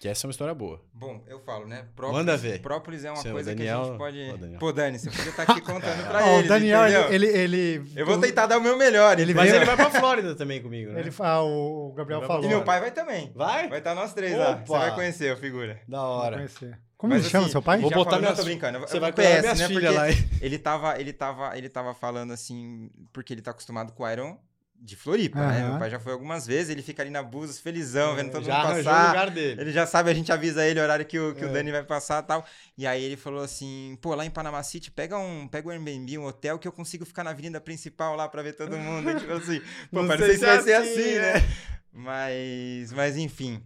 [0.00, 0.80] Que essa é uma história boa.
[0.94, 1.86] Bom, eu falo, né?
[1.96, 2.60] Própolis, Manda ver.
[2.62, 4.30] Própolis é uma Seu coisa que a Daniel- gente pode.
[4.30, 4.58] Ô, Daniel.
[4.60, 6.44] Pô, Dani, você podia estar aqui contando pra Ó, eles.
[6.44, 7.12] o Daniel, entendeu?
[7.12, 9.18] ele, ele, ele- Eu vou tentar dar o meu melhor.
[9.18, 9.34] Ele?
[9.34, 11.00] Mas ele vai pra Flórida também comigo, né?
[11.00, 12.44] ele ah, o Gabriel falou.
[12.44, 13.32] E meu pai vai também.
[13.34, 13.68] Vai?
[13.68, 14.54] Vai estar nós três lá.
[14.64, 14.78] Você Opa!
[14.78, 15.80] vai conhecer a figura.
[15.88, 16.36] Da Vou hora.
[16.36, 16.78] conhecer.
[16.96, 17.78] Como Mas, ele chama assim, seu pai?
[17.80, 18.78] Vou botar falando- minhas- Não, tô brincando.
[18.80, 19.66] Você vai PS, minhas né?
[19.68, 20.04] filhas lá.
[20.40, 24.36] Ele tava, ele, tava, ele tava falando assim, porque ele tá acostumado com o Iron
[24.80, 25.60] de Floripa, né?
[25.60, 25.70] Aham.
[25.70, 28.46] Meu pai já foi algumas vezes, ele fica ali na Búzios, felizão, vendo todo É,
[28.46, 29.08] Já mundo arranjou o passar.
[29.08, 29.60] lugar dele.
[29.60, 31.52] Ele já sabe, a gente avisa ele o horário que o, que o É.
[31.52, 32.44] Dani vai passar e tal.
[32.76, 36.18] E aí ele falou assim: pô, lá em Panama City, pega um, pega um Airbnb,
[36.18, 39.14] um hotel que eu consigo ficar na avenida principal lá pra ver todo mundo.
[39.18, 41.32] tipo assim, pô, Não sei se vai é ser assim, assim, né?
[41.34, 41.48] né?
[41.92, 43.62] Mas, mas enfim.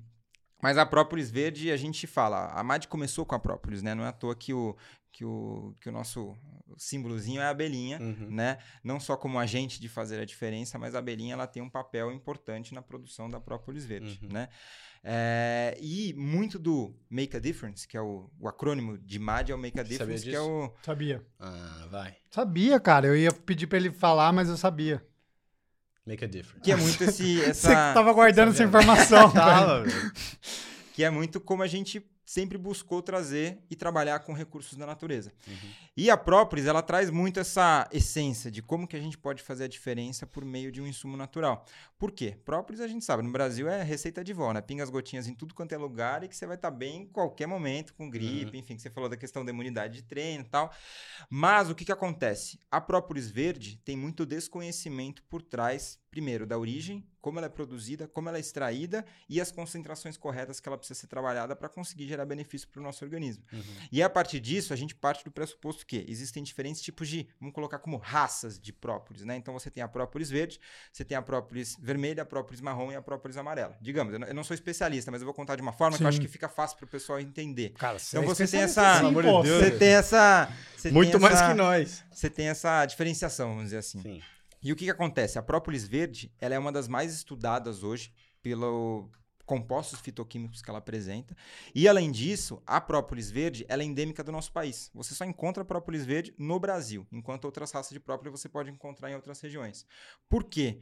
[0.62, 3.94] Mas a Própolis Verde, a gente fala, a MAD começou com a Própolis, né?
[3.94, 4.76] Não é à toa que o,
[5.12, 6.34] que o, que o nosso
[6.78, 8.28] símbolozinho é a abelhinha, Uhum.
[8.30, 8.58] né?
[8.82, 12.10] Não só como agente de fazer a diferença, mas a abelhinha ela tem um papel
[12.12, 14.28] importante na produção da própolis verde, Uhum.
[14.32, 14.48] né?
[15.04, 19.54] É, e muito do Make a Difference, que é o, o acrônimo de MAD, é
[19.54, 20.72] o Make a Sabia Difference, que é o...
[20.82, 21.26] Sabia.
[21.40, 22.16] Ah, vai.
[22.30, 23.08] Sabia, cara.
[23.08, 25.04] Eu ia pedir pra ele falar, mas eu sabia.
[26.06, 26.60] Make a difference.
[26.62, 29.30] Que é muito esse, Você essa, tava guardando essa informação.
[29.34, 30.12] Tava, velho.
[30.94, 32.00] que é muito como a gente
[32.32, 35.30] sempre buscou trazer e trabalhar com recursos da natureza.
[35.46, 35.70] Uhum.
[35.94, 39.64] E a Própolis, ela traz muito essa essência de como que a gente pode fazer
[39.64, 41.66] a diferença por meio de um insumo natural.
[41.98, 42.34] Por quê?
[42.42, 44.62] Própolis, a gente sabe, no Brasil é receita de vó, né?
[44.62, 47.06] Pinga as gotinhas em tudo quanto é lugar e que você vai estar bem em
[47.06, 50.48] qualquer momento, com gripe, enfim, que você falou da questão da imunidade de treino e
[50.48, 50.72] tal.
[51.28, 52.58] Mas o que que acontece?
[52.70, 58.06] A Própolis verde tem muito desconhecimento por trás, primeiro, da origem, como ela é produzida,
[58.06, 62.06] como ela é extraída e as concentrações corretas que ela precisa ser trabalhada para conseguir
[62.06, 63.42] gerar benefício para o nosso organismo.
[63.50, 63.62] Uhum.
[63.90, 67.54] E a partir disso, a gente parte do pressuposto que existem diferentes tipos de, vamos
[67.54, 69.36] colocar como raças de própolis, né?
[69.36, 70.60] Então você tem a própolis verde,
[70.92, 73.74] você tem a própolis vermelha, a própolis marrom e a própolis amarela.
[73.80, 76.18] Digamos, eu não, sou especialista, mas eu vou contar de uma forma que eu acho
[76.18, 76.22] Sim.
[76.22, 77.70] que fica fácil para o pessoal entender.
[77.70, 79.48] Cara, Então é você tem essa- sim, de Deus.
[79.64, 80.52] Você tem essa...
[80.76, 82.04] você tem Muito mais essa- que nós.
[82.12, 84.02] Você tem essa diferenciação, vamos dizer assim.
[84.02, 84.22] Sim.
[84.62, 85.38] E o que, que acontece?
[85.38, 89.10] A própolis verde ela é uma das mais estudadas hoje pelo
[89.44, 91.36] compostos fitoquímicos que ela apresenta.
[91.74, 94.90] E além disso, a própolis verde ela é endêmica do nosso país.
[94.94, 99.10] Você só encontra própolis verde no Brasil, enquanto outras raças de própolis você pode encontrar
[99.10, 99.84] em outras regiões.
[100.28, 100.80] Por quê?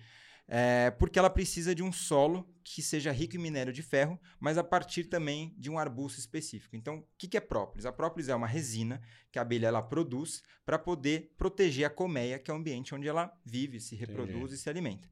[0.53, 4.59] É, porque ela precisa de um solo que seja rico em minério de ferro, mas
[4.59, 6.75] a partir também de um arbusto específico.
[6.75, 7.87] Então, o que, que é própolis?
[7.87, 12.37] A própolis é uma resina que a abelha ela produz para poder proteger a colmeia,
[12.37, 15.09] que é o ambiente onde ela vive, se reproduz e se alimenta.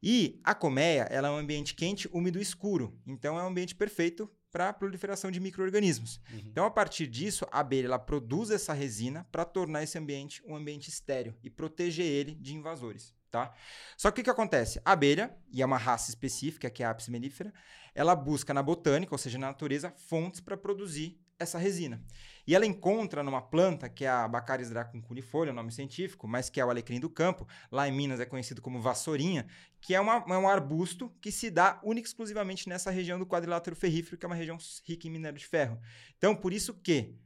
[0.00, 2.96] E a colmeia ela é um ambiente quente, úmido e escuro.
[3.04, 6.20] Então, é um ambiente perfeito para a proliferação de micro-organismos.
[6.30, 6.38] Uhum.
[6.46, 10.54] Então, a partir disso, a abelha ela produz essa resina para tornar esse ambiente um
[10.54, 13.52] ambiente estéreo e proteger ele de invasores, tá?
[13.96, 14.80] Só que o que acontece?
[14.84, 17.52] A abelha, e é uma raça específica, que é a Apis mellifera,
[17.94, 22.00] ela busca na botânica, ou seja, na natureza, fontes para produzir essa resina.
[22.46, 26.60] E ela encontra numa planta, que é a Baccharis dracuncunifolia, o nome científico, mas que
[26.60, 29.46] é o alecrim do campo, lá em Minas é conhecido como vassourinha,
[29.80, 33.26] que é, uma- é um arbusto que se dá única e exclusivamente nessa região do
[33.26, 35.80] quadrilátero ferrífero, que é uma região rica em minério de ferro.
[36.16, 37.16] Então, por isso que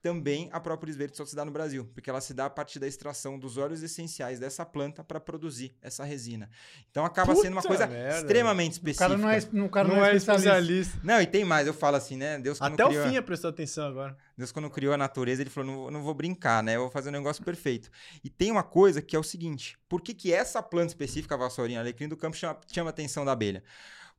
[0.00, 2.78] também a própolis verde só se dá no Brasil, porque ela se dá a partir
[2.78, 6.48] da extração dos óleos essenciais dessa planta para produzir essa resina.
[6.90, 8.18] Então acaba sendo uma Puta coisa merda.
[8.20, 9.08] extremamente O específica.
[9.08, 10.98] cara não é, o cara Não, é especialista.
[11.02, 12.38] Não, e tem mais, eu falo assim, né?
[12.38, 13.08] Deus quando Até o criou...
[13.08, 14.16] fim é prestou atenção agora.
[14.36, 16.76] Deus, quando criou a natureza, ele falou: não, vou- não vou brincar, né?
[16.76, 17.90] Eu vou fazer um negócio perfeito.
[18.22, 21.38] E tem uma coisa que é o seguinte: por que, que essa planta específica, a
[21.38, 23.64] vassourinha alecrim do campo, chama, chama a atenção da abelha?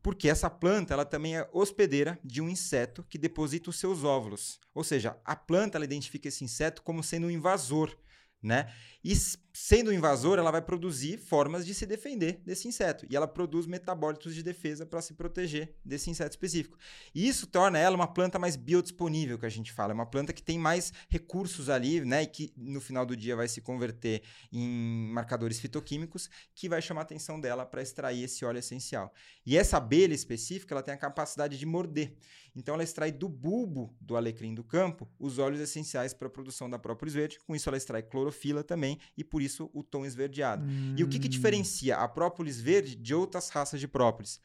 [0.01, 4.59] Porque essa planta ela também é hospedeira de um inseto que deposita os seus óvulos.
[4.73, 7.95] Ou seja, a planta ela identifica esse inseto como sendo um invasor.
[8.41, 8.73] Né?
[9.03, 9.15] E
[9.53, 13.05] sendo invasor, ela vai produzir formas de se defender desse inseto.
[13.09, 16.77] E ela produz metabólitos de defesa para se proteger desse inseto específico.
[17.13, 19.91] E isso torna ela uma planta mais biodisponível, que a gente fala.
[19.91, 22.23] É uma planta que tem mais recursos ali, né?
[22.23, 27.01] E que no final do dia vai se converter em marcadores fitoquímicos, que vai chamar
[27.01, 29.13] a atenção dela para extrair esse óleo essencial.
[29.45, 32.15] E essa abelha específica, ela tem a capacidade de morder.
[32.55, 36.69] Então ela extrai do bulbo do alecrim do campo os óleos essenciais para a produção
[36.69, 37.39] da própolis verde.
[37.45, 40.63] Com isso ela extrai clorofila também e por isso o tom esverdeado.
[40.97, 41.30] E o que, que Hum.
[41.30, 44.39] diferencia a própolis verde de outras raças de própolis?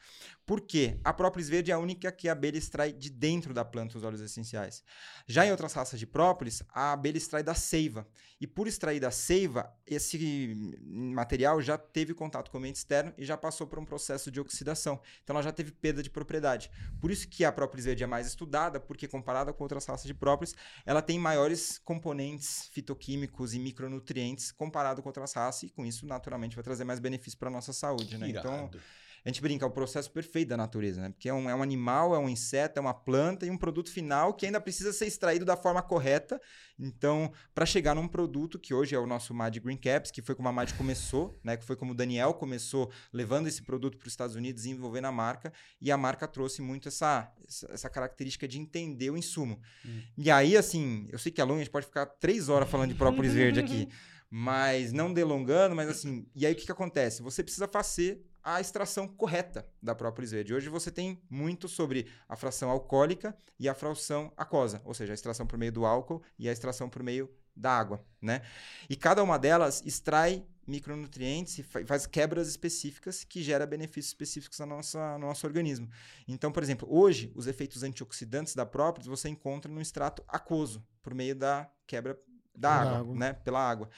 [0.45, 3.97] Porque a própolis verde é a única que a abelha extrai de dentro da planta
[3.97, 4.83] os óleos essenciais.
[5.27, 8.07] Já em outras raças de própolis, a abelha extrai da seiva.
[8.39, 10.53] E por extrair da seiva, esse
[10.83, 14.39] material já teve contato com o ambiente externo e já passou por um processo de
[14.39, 14.99] oxidação.
[15.23, 16.69] Então ela já teve perda de propriedade.
[16.99, 20.13] Por isso que a própolis verde é mais estudada, porque comparada com outras raças de
[20.13, 20.53] própolis,
[20.85, 26.55] ela tem maiores componentes fitoquímicos e micronutrientes comparado com outras raças e com isso naturalmente
[26.55, 28.29] vai trazer mais benefício para nossa saúde, né?
[28.29, 28.81] Então, Irado.
[29.25, 31.09] A gente brinca, é o processo perfeito da natureza, né?
[31.09, 33.89] Porque é um, é um animal, é um inseto, é uma planta e um produto
[33.89, 36.39] final que ainda precisa ser extraído da forma correta.
[36.77, 40.35] Então, para chegar num produto que hoje é o nosso Mad Green Caps, que foi
[40.35, 41.57] como a Mad começou, né?
[41.57, 45.11] Que foi como o Daniel começou levando esse produto para os Estados Unidos, desenvolvendo a
[45.11, 45.51] marca.
[45.81, 47.33] E a marca trouxe muito essa,
[47.69, 49.59] essa, característica de entender o insumo.
[49.83, 50.01] Hum.
[50.15, 52.89] E aí, assim, eu sei que a Lunha, a gente pode ficar três horas falando
[52.89, 53.89] de própolis verde aqui.
[54.29, 57.21] Mas não delongando, mas assim, e aí o que, que acontece?
[57.21, 60.53] Você precisa fazer a extração correta da própolis verde.
[60.53, 65.15] Hoje você tem muito sobre a fração alcoólica e a fração aquosa, ou seja, a
[65.15, 68.43] extração por meio do álcool e a extração por meio da água, né?
[68.87, 74.59] E cada uma delas extrai micronutrientes e fa- faz quebras específicas que gera benefícios específicos
[74.59, 75.89] na nossa, no nosso organismo.
[76.27, 81.15] Então, por exemplo, hoje os efeitos antioxidantes da própolis você encontra no extrato aquoso, por
[81.15, 82.19] meio da quebra
[82.55, 83.15] da água, água.
[83.15, 83.33] né?
[83.33, 83.89] Pela água.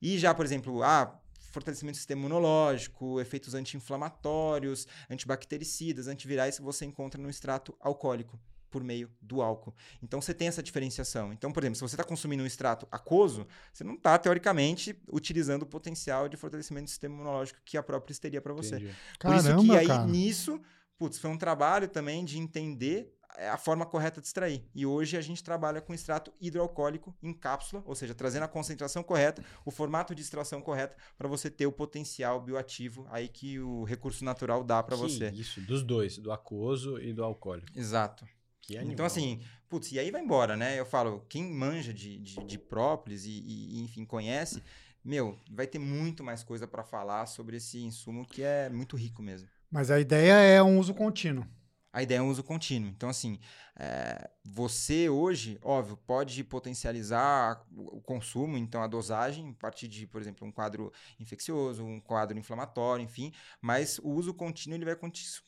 [0.00, 1.20] E já, por exemplo, ah,
[1.54, 8.38] fortalecimento do sistema imunológico, efeitos anti-inflamatórios, antibactericidas, antivirais, você encontra no extrato alcoólico
[8.74, 9.72] por meio do álcool.
[10.02, 11.32] Então você tem essa diferenciação.
[11.32, 15.62] Então, por exemplo, se você está consumindo um extrato aquoso, você não está, teoricamente, utilizando
[15.62, 18.74] o potencial de fortalecimento do sistema imunológico que a própria teria para você.
[18.74, 18.94] Entendi.
[19.20, 20.06] Por isso que aí, cara.
[20.06, 20.60] nisso,
[20.98, 24.64] putz, foi um trabalho também de entender é, a forma correta de extrair.
[24.74, 29.02] E hoje a gente trabalha com extrato hidroalcoólico em cápsula, ou seja, trazendo a concentração
[29.02, 33.84] correta, o formato de extração correto, para você ter o potencial bioativo aí que o
[33.84, 35.28] recurso natural dá para você.
[35.30, 37.68] Isso, dos dois, do aquoso e do alcoólico.
[37.76, 38.26] Exato.
[38.70, 40.78] Então, assim, putz, e aí vai embora, né?
[40.78, 44.62] Eu falo, quem manja de, de, de própolis e, e, enfim, conhece,
[45.04, 49.22] meu, vai ter muito mais coisa para falar sobre esse insumo que é muito rico
[49.22, 49.48] mesmo.
[49.70, 51.46] Mas a ideia é um uso contínuo.
[51.94, 52.90] A ideia é um uso contínuo.
[52.90, 53.38] Então, assim,
[53.76, 60.20] é, você hoje, óbvio, pode potencializar o consumo, então a dosagem, a partir de, por
[60.20, 64.96] exemplo, um quadro infeccioso, um quadro inflamatório, enfim, mas o uso contínuo ele vai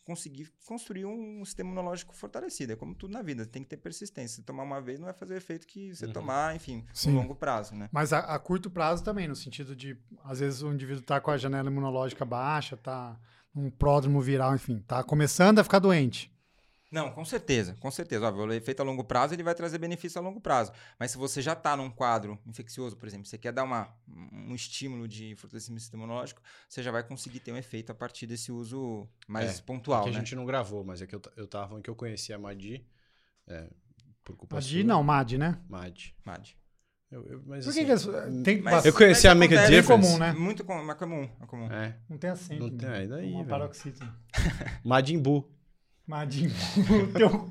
[0.05, 2.73] conseguir construir um sistema imunológico fortalecido.
[2.73, 4.37] É como tudo na vida, tem que ter persistência.
[4.37, 6.13] Se tomar uma vez não vai fazer o efeito que você Uhum.
[6.13, 7.11] tomar, enfim, Sim.
[7.11, 7.89] no longo prazo, né?
[7.91, 11.33] Mas a, a curto prazo também, no sentido de, às vezes, o indivíduo tá com
[11.33, 13.19] a janela imunológica baixa, tá
[13.53, 16.31] num pródromo viral, enfim, tá começando a ficar doente.
[16.91, 18.27] Não, com certeza, com certeza.
[18.29, 20.71] Óbvio, o efeito a longo prazo ele vai trazer benefício a longo prazo.
[20.99, 24.55] Mas se você já está num quadro infeccioso, por exemplo, você quer dar uma, um
[24.55, 29.09] estímulo de fortalecimento imunológico, você já vai conseguir ter um efeito a partir desse uso
[29.27, 30.19] mais É, pontual, que a né?
[30.21, 32.87] gente não gravou, mas é que eu, eu tava falando que eu conheci a Madi.
[33.49, 33.69] É,
[34.25, 34.83] por culpa A sua.
[34.85, 35.61] Não, Mad, né?
[35.69, 35.99] Mad.
[36.25, 36.49] Mad.
[37.11, 39.67] Eu, eu- mas Por que, assim, que eles- tem Mas- Eu conheci a Make a
[39.67, 39.87] Difference.
[39.89, 40.33] comum, né?
[40.33, 41.71] Muito comum, é comum, é comum.
[41.73, 41.97] É.
[42.09, 42.61] Não tem acento.
[42.63, 42.97] Não tem, né?
[42.99, 43.49] aí daí, Uma velho.
[43.49, 44.17] paroxítona.
[44.85, 45.49] Majin Buu.
[46.07, 46.51] Madinho.
[47.17, 47.51] Teu-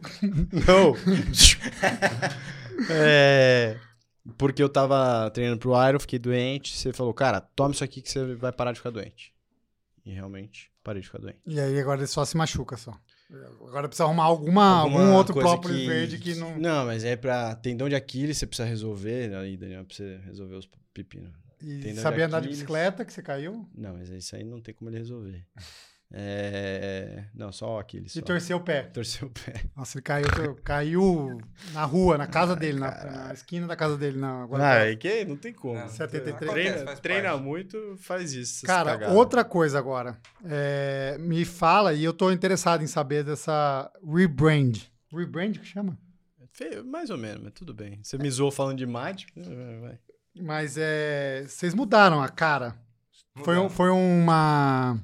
[0.66, 0.96] Não.
[2.90, 3.78] é.
[4.38, 6.76] Porque eu tava treinando pro Iron, fiquei doente.
[6.78, 9.34] Você falou, cara, toma isso aqui que você vai parar de ficar doente.
[10.06, 11.40] E realmente, parei de ficar doente.
[11.46, 12.98] E aí agora ele só se machuca só.
[13.68, 16.58] Agora precisa arrumar alguma, algum Alguma outro coisa própolis verde que não.
[16.60, 19.34] Não, mas é pra tendão de Aquiles, você precisa resolver.
[19.36, 21.32] Aí, Daniel, pra você resolver os pepinos.
[21.62, 23.68] E Tendão de sabia andar de bicicleta que você caiu?
[23.74, 25.44] Não, mas isso aí não tem como ele resolver.
[26.14, 27.26] É...
[27.34, 28.08] Não, só aquele.
[28.10, 28.20] Só.
[28.20, 28.84] E torceu o pé.
[28.84, 29.66] Torceu o pé.
[29.76, 31.38] Nossa, ele caiu, caiu
[31.74, 34.18] na rua, na casa dele, na, na esquina da casa dele.
[34.18, 35.80] Na, agora, Ah, é que não tem como.
[35.80, 36.36] Não, 73.
[36.36, 38.66] acontece, Treina, treina muito, faz isso.
[38.66, 39.16] Cara, cagadas.
[39.16, 40.18] outra coisa agora.
[40.46, 44.78] É, me fala, e eu tô interessado em saber dessa rebrand.
[45.12, 45.98] Rebrand que chama?
[46.86, 48.00] Mais ou menos, mas tudo bem.
[48.02, 49.24] Você me zoou falando de Mad?
[49.82, 50.00] vai.
[50.42, 52.76] Mas é, vocês mudaram a cara.
[53.44, 53.74] Foi, um- Mudamos.
[53.74, 54.98] foi uma,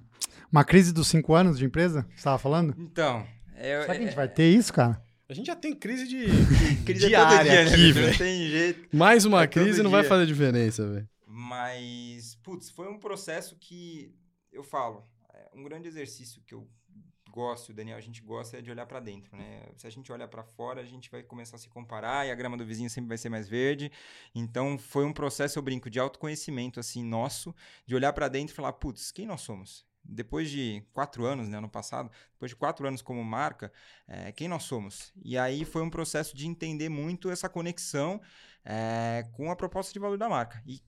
[0.51, 2.75] uma crise dos cinco anos de empresa que você estava falando?
[2.77, 5.01] Então, é, Será que a gente é- vai ter isso, cara?
[5.29, 6.25] A gente já tem crise de
[6.85, 8.07] crise diária dia, né, aqui, velho.
[8.11, 8.95] Não tem jeito.
[8.97, 11.07] Mais uma É crise não vai fazer diferença, velho.
[11.25, 14.13] Mas, putz, foi um processo que
[14.51, 16.67] eu falo, é um grande exercício que eu
[17.31, 19.63] gosto, o Daniel, a gente gosta é de olhar pra dentro, né?
[19.77, 22.35] Se a gente olhar pra fora, a gente vai começar a se comparar e a
[22.35, 23.89] grama do vizinho sempre vai ser mais verde.
[24.35, 28.55] Então, foi um processo, eu brinco, de autoconhecimento, assim, nosso, de olhar pra dentro e
[28.55, 29.85] falar, putz, quem nós somos?
[30.03, 33.71] Depois de quatro anos, né, ano passado, depois de quatro anos como marca,
[34.07, 35.13] é, quem nós somos?
[35.23, 38.19] E aí foi um processo de entender muito essa conexão
[38.65, 40.61] é, com a proposta de valor da marca.
[40.65, 40.81] E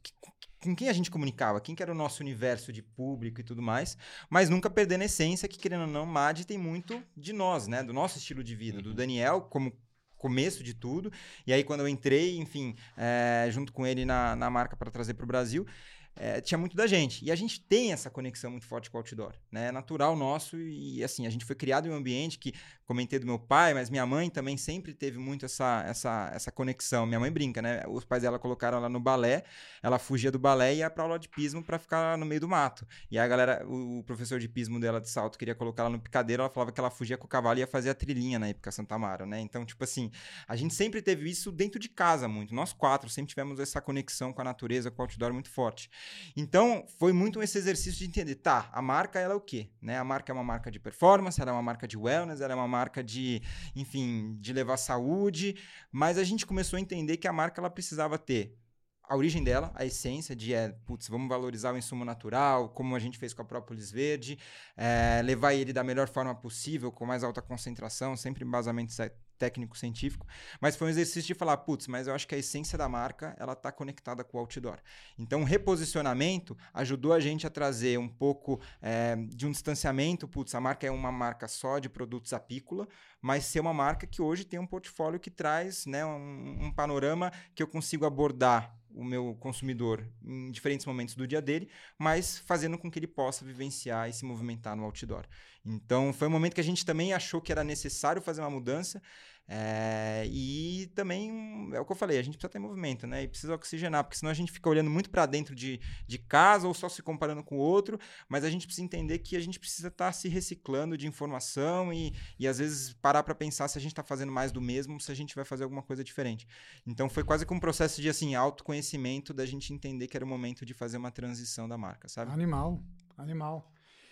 [0.64, 3.62] com quem a gente comunicava, quem que era o nosso universo de público e tudo
[3.62, 3.98] mais,
[4.30, 7.84] mas nunca perdendo a essência que, querendo ou não, MAD tem muito de nós, né?
[7.84, 9.74] Do nosso estilo de vida, do Daniel como
[10.18, 11.12] começo de tudo.
[11.46, 15.16] E aí, quando eu entrei, enfim, é, junto com ele na, na marca para trazer
[15.16, 15.68] para o Brasil,
[16.16, 17.24] é, tinha muito da gente.
[17.26, 19.68] E a gente tem essa conexão muito forte com o outdoor, né?
[19.68, 22.54] É natural nosso e, assim, a gente foi criado em um ambiente que,
[22.94, 27.08] comentei do meu pai, mas minha mãe também sempre teve muito essa, essa, essa conexão.
[27.08, 27.84] Minha mãe brinca, né?
[27.88, 29.44] Os pais dela colocaram ela no balé,
[29.82, 32.48] ela fugia do balé e ia pra aula de pismo para ficar no meio do
[32.48, 32.88] mato.
[33.10, 35.90] E aí a galera, o, o professor de pismo dela de salto queria colocar ela
[35.90, 38.38] no picadeiro, ela falava que ela fugia com o cavalo e ia fazer a trilhinha
[38.38, 39.40] na época Santa Amaro, né?
[39.40, 40.12] Então, tipo assim,
[40.48, 42.54] a gente sempre teve isso dentro de casa muito.
[42.54, 45.90] Nós quatro sempre tivemos essa conexão com a natureza, com o outdoor muito forte.
[46.38, 49.72] Então, foi muito esse exercício de entender, tá, a marca ela é o quê?
[49.82, 49.98] Né?
[49.98, 52.56] A marca é uma marca de performance, ela é uma marca de wellness, ela é
[52.56, 53.42] uma marca de,
[53.76, 55.56] enfim, de levar saúde,
[55.92, 58.58] mas a gente começou a entender que a marca ela precisava ter
[59.04, 63.00] a origem dela, a essência de, é, putz, vamos valorizar o insumo natural, como a
[63.00, 64.40] gente fez com a própolis verde,
[64.78, 68.94] é, levar ele da melhor forma possível, com mais alta concentração, sempre embasamento
[69.38, 70.26] ce- técnico-científico,
[70.60, 73.36] mas foi um exercício de falar, putz, mas eu acho que a essência da marca,
[73.40, 74.80] ela tá conectada com o outdoor.
[75.18, 80.56] Então, o reposicionamento ajudou a gente a trazer um pouco é, de um distanciamento, putz,
[80.56, 82.88] a marca é uma marca só de produtos apícola,
[83.22, 87.32] mas ser uma marca que hoje tem um portfólio que traz né, um, um panorama
[87.56, 92.78] que eu consigo abordar o meu consumidor em diferentes momentos do dia dele, mas fazendo
[92.78, 95.26] com que ele possa vivenciar e se movimentar no outdoor.
[95.66, 99.02] Então, foi um momento que a gente também achou que era necessário fazer uma mudança.
[99.46, 103.24] É, e também, é o que eu falei, a gente precisa ter movimento, né?
[103.24, 106.68] E precisa oxigenar, porque senão a gente fica olhando muito para dentro de, de casa
[106.68, 109.60] ou só se comparando com o outro, mas a gente precisa entender que a gente
[109.60, 113.82] precisa estar se reciclando de informação e, e às vezes parar para pensar se a
[113.82, 116.48] gente está fazendo mais do mesmo, se a gente vai fazer alguma coisa diferente.
[116.88, 120.28] Então foi quase que um processo de assim autoconhecimento da gente entender que era o
[120.28, 122.32] momento de fazer uma transição da marca, sabe?
[122.32, 122.82] Animal,
[123.18, 123.70] animal.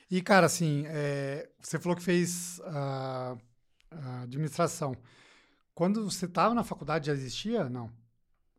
[0.09, 3.37] E, cara, assim, é, você falou que fez a
[4.23, 4.93] administração.
[5.81, 7.67] Quando você estava na faculdade, já existia?
[7.67, 7.91] Não.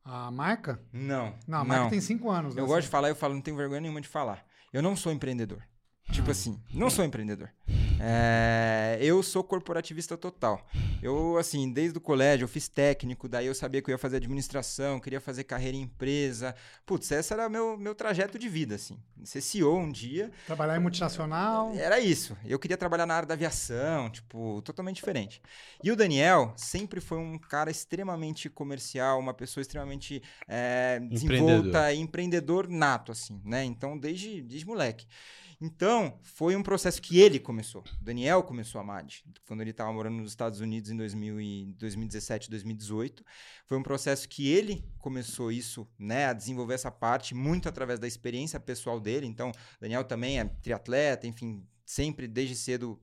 [0.04, 0.82] A marca?
[0.92, 1.32] Não.
[1.46, 2.56] Não, a marca tem cinco anos.
[2.56, 2.68] Eu né?
[2.68, 4.44] gosto de falar, eu falo, não tenho vergonha nenhuma de falar.
[4.72, 5.62] Eu não sou empreendedor.
[6.10, 7.48] Tipo assim, não sou empreendedor.
[8.04, 10.66] É, eu sou corporativista total.
[11.00, 14.16] Eu, assim, desde o colégio, eu fiz técnico, daí eu sabia que eu ia fazer
[14.16, 16.52] administração, queria fazer carreira em empresa.
[16.84, 18.98] Putz, esse era meu, meu trajeto de vida, assim.
[19.22, 21.72] Ser CEO um dia, Trabalhar em multinacional.
[21.76, 22.36] era isso.
[22.44, 25.40] Eu queria trabalhar na área da aviação, tipo, totalmente diferente.
[25.84, 32.68] E o Daniel sempre foi um cara extremamente comercial, uma pessoa extremamente é, desenvolta, empreendedor
[32.68, 33.62] nato, assim, né?
[33.64, 35.06] Então, desde, desde moleque.
[35.64, 37.84] Então, foi um processo que ele começou.
[38.00, 41.72] O Daniel começou a MAD, quando ele estava morando nos Estados Unidos em 2000 e
[41.78, 43.24] 2017, 2018.
[43.64, 48.08] Foi um processo que ele começou isso, né, a desenvolver essa parte muito através da
[48.08, 49.24] experiência pessoal dele.
[49.24, 53.00] Então, Daniel também é triatleta, enfim, sempre desde cedo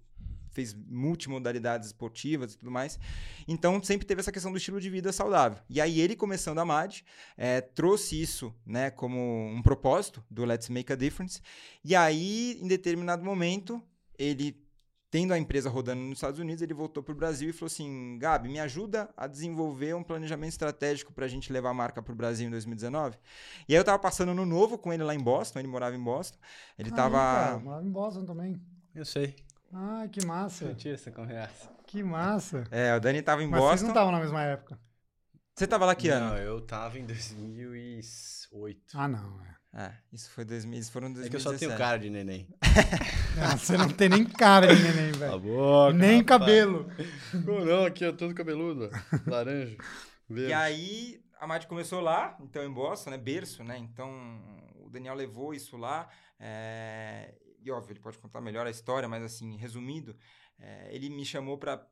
[0.52, 3.00] fez multimodalidades esportivas e tudo mais.
[3.48, 5.60] Então, sempre teve essa questão do estilo de vida saudável.
[5.70, 7.04] E aí, ele começando a MAD,
[7.38, 11.42] eh, trouxe isso né, como um propósito do Let's Make a Difference.
[11.84, 13.82] E aí, em determinado momento,
[14.18, 14.62] ele,
[15.10, 18.18] tendo a empresa rodando nos Estados Unidos, ele voltou para o Brasil e falou assim:
[18.20, 22.14] Gabi, me ajuda a desenvolver um planejamento estratégico para a gente levar a marca para
[22.14, 23.18] o Brasil em 2019.
[23.68, 26.04] E aí, eu estava passando no novo com ele lá em Boston, ele morava em
[26.04, 26.38] Boston.
[26.78, 27.18] Ele estava.
[27.18, 28.62] cara, morava em Boston também.
[28.94, 29.36] Eu sei.
[29.74, 30.74] Ai, que massa.
[30.76, 31.70] Tira essa conversa.
[31.86, 32.64] Que massa.
[32.72, 33.86] É, o Dani estava em Mas vocês Boston.
[33.86, 34.80] não estavam na mesma época.
[35.56, 36.38] Você estava lá que Não, ano?
[36.38, 38.82] eu tava em 2008.
[38.96, 39.40] Ah, não.
[39.46, 39.60] É.
[39.72, 41.28] É, isso foi 2000, isso foram 2017.
[41.28, 42.48] É que eu só tenho cara de neném.
[43.42, 45.40] Ah, Você não tem nem cara de neném, velho.
[45.40, 46.26] boca, Nem rapaz.
[46.26, 46.90] cabelo.
[47.46, 48.90] Como não, aqui é todo cabeludo.
[49.28, 49.78] Laranja.
[50.30, 50.54] E Verde.
[50.54, 53.18] aí, a Mad começou lá, então em Boston, né?
[53.18, 53.78] Berço, né?
[53.78, 54.10] Então,
[54.84, 56.10] o Daniel levou isso lá.
[56.40, 60.16] é, E óbvio, ele pode contar melhor a história, mas assim, resumindo,
[60.58, 61.86] é, ele me chamou para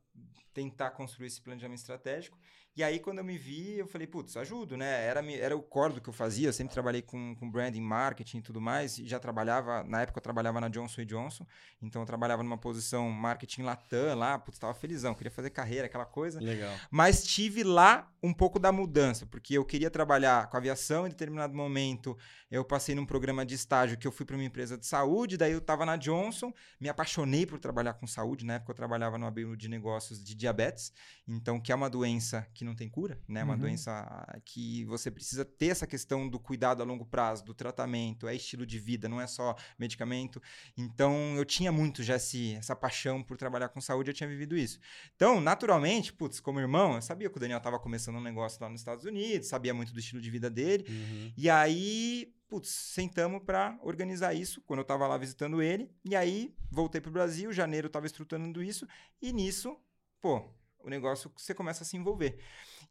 [0.54, 2.40] tentar construir esse planejamento estratégico.
[2.78, 5.04] E aí, quando eu me vi, eu falei, putz, ajudo, né?
[5.04, 8.38] Era, era o core do que eu fazia, eu sempre trabalhei com, com branding, marketing
[8.38, 11.44] e tudo mais, e já trabalhava, na época eu trabalhava na Johnson Johnson,
[11.82, 16.06] então eu trabalhava numa posição marketing latam lá, putz, tava felizão, queria fazer carreira, aquela
[16.06, 16.40] coisa.
[16.40, 16.72] Legal.
[16.92, 21.56] Mas tive lá um pouco da mudança, porque eu queria trabalhar com aviação em determinado
[21.56, 22.16] momento.
[22.50, 25.52] Eu passei num programa de estágio que eu fui para uma empresa de saúde, daí
[25.52, 28.46] eu estava na Johnson, me apaixonei por trabalhar com saúde.
[28.46, 30.94] Na época eu trabalhava no abrigo de negócios de diabetes,
[31.28, 33.44] então que é uma doença que não tem cura, né?
[33.44, 33.60] Uma Uhum.
[33.62, 38.36] doença que você precisa ter essa questão do cuidado a longo prazo, do tratamento, é
[38.36, 40.42] estilo de vida, não é só medicamento.
[40.78, 44.56] Então eu tinha muito já esse, essa paixão por trabalhar com saúde, eu tinha vivido
[44.58, 44.80] isso.
[45.16, 48.70] Então, naturalmente, putz, como irmão, eu sabia que o Daniel estava começando um negócio lá
[48.70, 50.86] nos Estados Unidos, sabia muito do estilo de vida dele.
[50.88, 51.34] Uhum.
[51.38, 55.90] E aí, putz, sentamos para organizar isso quando eu estava lá visitando ele.
[56.06, 58.88] E aí, voltei pro Brasil, janeiro eu estava estruturando isso.
[59.22, 59.78] E nisso,
[60.22, 60.50] pô,
[60.84, 62.38] o negócio você começa a se envolver.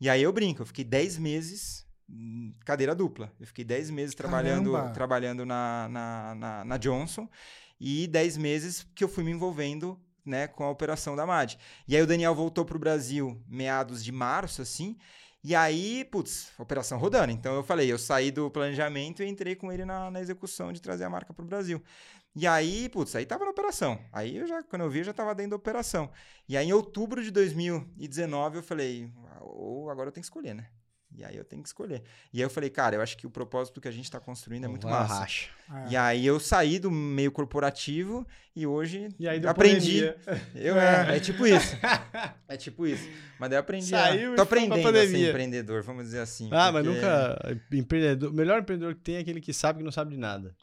[0.00, 1.86] E aí eu brinco, eu fiquei 10 meses.
[2.64, 3.32] Cadeira dupla.
[3.40, 4.92] Eu fiquei 10 meses trabalhando, Caramba!
[4.92, 7.28] trabalhando na, na, na, na Johnson
[7.80, 11.58] e 10 meses que eu fui me envolvendo né, com a operação da MAD.
[11.86, 14.96] E aí o Daniel voltou pro Brasil meados de março, assim,
[15.48, 17.30] e aí, putz, operação rodando.
[17.30, 20.82] Então eu falei, eu saí do planejamento e entrei com ele na, na execução de
[20.82, 21.80] trazer a marca pro Brasil.
[22.38, 23.98] E aí, putz, aí tava na operação.
[24.12, 26.10] Aí eu já, quando eu vi, eu já tava dentro da operação.
[26.46, 30.66] E aí em outubro de 2019 eu falei, ou agora eu tenho que escolher, né?
[31.16, 32.02] E aí eu tenho que escolher.
[32.30, 34.64] E aí eu falei, cara, eu acho que o propósito que a gente tá construindo
[34.64, 35.14] é muito massa.
[35.20, 35.48] racha.
[35.86, 35.92] É.
[35.92, 40.02] E aí eu saí do meio corporativo e hoje E aí aprendi.
[40.02, 40.16] pandemia.
[40.54, 41.74] Eu, é, é tipo isso.
[42.46, 43.08] É tipo isso.
[43.40, 43.86] Mas daí eu aprendi.
[43.86, 46.50] Saiu a, e tô aprendendo a ser empreendedor, vamos dizer assim.
[46.52, 47.60] Ah, mas porque- nunca.
[47.72, 50.54] Empreendedor, o melhor empreendedor que tem é aquele que sabe que não sabe de nada.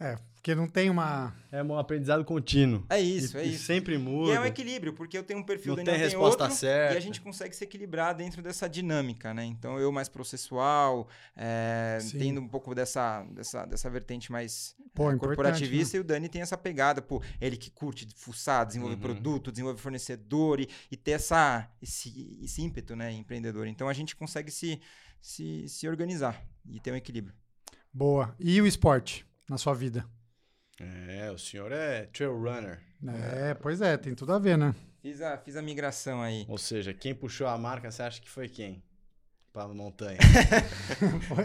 [0.00, 1.32] É, porque não tem uma.
[1.52, 2.84] É um aprendizado contínuo.
[2.90, 3.64] É isso, E- é e isso.
[3.64, 4.32] sempre E muda.
[4.32, 6.94] é um equilíbrio, porque eu tenho um perfil, Não tem resposta outro, certa.
[6.94, 9.44] E a gente consegue se equilibrar dentro dessa dinâmica, né?
[9.44, 15.16] Então, eu mais processual, é, tendo um pouco dessa, dessa, dessa vertente mais Pô, é,
[15.16, 19.00] corporativista, e o Dani tem essa pegada, pô, ele que curte fuçar, desenvolver Uhum.
[19.00, 23.68] produto, desenvolver fornecedor e, e ter essa, esse, esse ímpeto, né, empreendedor.
[23.68, 24.80] Então, a gente consegue se,
[25.20, 27.32] se, se organizar e ter um equilíbrio.
[27.92, 28.34] Boa.
[28.40, 30.04] E o esporte na sua vida?
[30.80, 32.80] É, o senhor é trail runner.
[33.34, 34.74] É, pois é, tem tudo a ver, né?
[35.02, 36.44] Fiz a, fiz a migração aí.
[36.48, 38.82] Ou seja, quem puxou a marca, você acha que foi quem?
[39.52, 40.16] Pra montanha.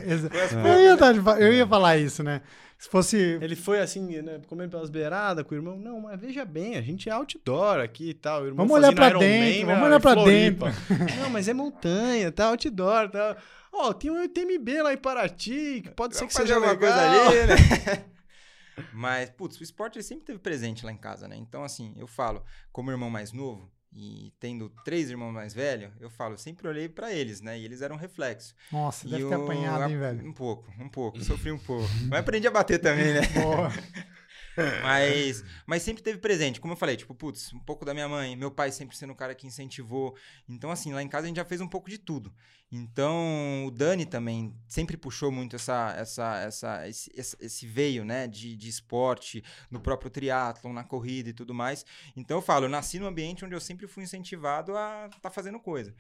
[0.64, 2.42] Eu, ia eu ia falar isso, né?
[2.80, 3.18] Se fosse.
[3.18, 5.78] Ele foi assim, né, comendo pelas beiradas com o irmão.
[5.78, 8.44] Não, mas veja bem, a gente é outdoor aqui e tal.
[8.44, 10.66] O irmão Vamos olhar pra Iron dentro, Man, vamos né, olhar pra Floripa.
[11.20, 13.36] Não, mas é montanha, tá outdoor, tá.
[13.72, 16.96] Ó, tem um UTMB lá em Paraty, que pode ser Vamos que seja alguma coisa
[16.96, 18.06] ali, né?
[18.94, 21.36] Mas, putz, o esporte sempre teve presente lá em casa, né?
[21.36, 26.10] Então, assim, eu falo, como irmão mais novo e tendo três irmãos mais velhos, eu
[26.10, 27.58] falo, eu sempre olhei pra eles, né?
[27.58, 28.54] E eles eram reflexo.
[28.72, 30.28] Nossa, E deve ter eu- apanhado, hein, velho?
[30.28, 31.20] Um pouco, um pouco.
[31.24, 31.88] Sofri um pouco.
[32.08, 33.22] Mas aprendi a bater também, né?
[33.42, 33.72] Boa.
[34.82, 36.60] Mas, mas sempre teve presente.
[36.60, 39.16] Como eu falei, tipo, putz, um pouco da minha mãe, meu pai sempre sendo o
[39.16, 40.16] cara que incentivou.
[40.50, 42.34] Então, assim, lá em casa a gente já fez um pouco de tudo.
[42.72, 48.56] Então, o Dani também sempre puxou muito essa, essa, essa, esse, esse, veio, né, de,
[48.58, 51.86] de esporte, no próprio triatlon, na corrida e tudo mais.
[52.16, 55.60] Então, eu falo, eu nasci num ambiente onde eu sempre fui incentivado a estar fazendo
[55.60, 55.94] coisa.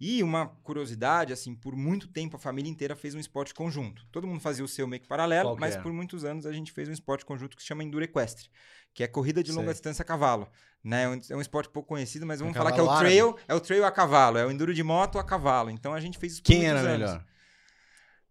[0.00, 4.06] E uma curiosidade, assim, por muito tempo a família inteira fez um esporte conjunto.
[4.10, 5.82] Todo mundo fazia o seu meio que paralelo, mas era?
[5.82, 8.48] por muitos anos a gente fez um esporte conjunto que se chama Enduro Equestre,
[8.94, 9.72] que é corrida de longa Sei.
[9.74, 10.48] distância a cavalo.
[10.82, 11.02] Né?
[11.02, 13.54] É um- É esporte pouco conhecido, mas vamos É falar que é o trail, é
[13.54, 15.68] o trail a cavalo, é o enduro de moto a cavalo.
[15.70, 16.98] Então a gente fez isso por Quem muitos era anos.
[17.10, 17.24] melhor?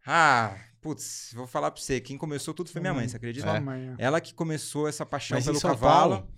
[0.05, 3.59] Ah, putz, vou falar pra você, quem começou tudo foi minha mãe, você acredita?
[3.61, 3.95] Mãe, é.
[4.03, 6.15] Ela que começou essa paixão Mas em pelo São cavalo.
[6.17, 6.33] Paulo?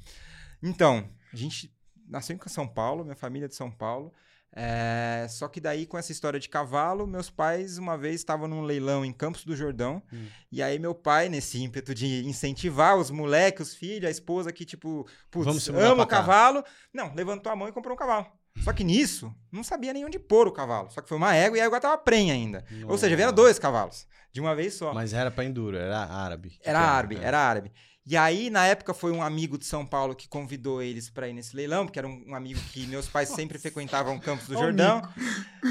[0.61, 1.73] Então, a gente
[2.05, 4.13] nasceu em São Paulo, minha família é de São Paulo.
[4.53, 8.61] É, só que daí, com essa história de cavalo, meus pais uma vez estavam num
[8.61, 10.01] leilão em Campos do Jordão.
[10.11, 10.25] Hum.
[10.51, 14.65] E aí, meu pai, nesse ímpeto de incentivar os moleques, os filhos, a esposa que,
[14.65, 16.63] tipo, putz, ama o cavalo.
[16.93, 18.27] Não, levantou a mão e comprou um cavalo.
[18.63, 20.91] Só que nisso, não sabia nem onde pôr o cavalo.
[20.91, 22.65] Só que foi uma égua e a égua tava prenha ainda.
[22.85, 24.93] Ou seja, vieram dois cavalos, de uma vez só.
[24.93, 26.59] Mas era pra enduro, era árabe.
[26.61, 27.23] Era árabe, É.
[27.23, 27.71] era árabe.
[28.03, 31.33] E aí, na época, foi um amigo de São Paulo que convidou eles para ir
[31.33, 35.01] nesse leilão, porque era um, um amigo que meus pais sempre frequentavam Campos do Jordão.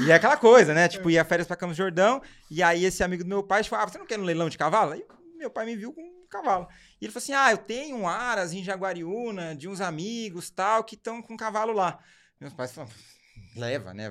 [0.05, 0.87] E é aquela coisa, né?
[0.87, 3.83] Tipo, ia férias para Campos do Jordão, e aí esse amigo do meu pai falou:
[3.83, 4.93] Ah, você não quer no leilão de cavalo?
[4.93, 5.03] Aí
[5.37, 6.67] meu pai me viu com um cavalo.
[7.01, 10.85] E ele falou assim: Ah, eu tenho um aras em Jaguariúna, de uns amigos tal,
[10.85, 11.99] que estão com um cavalo lá.
[12.39, 12.93] Meus pais falaram:
[13.57, 14.09] Leva, né?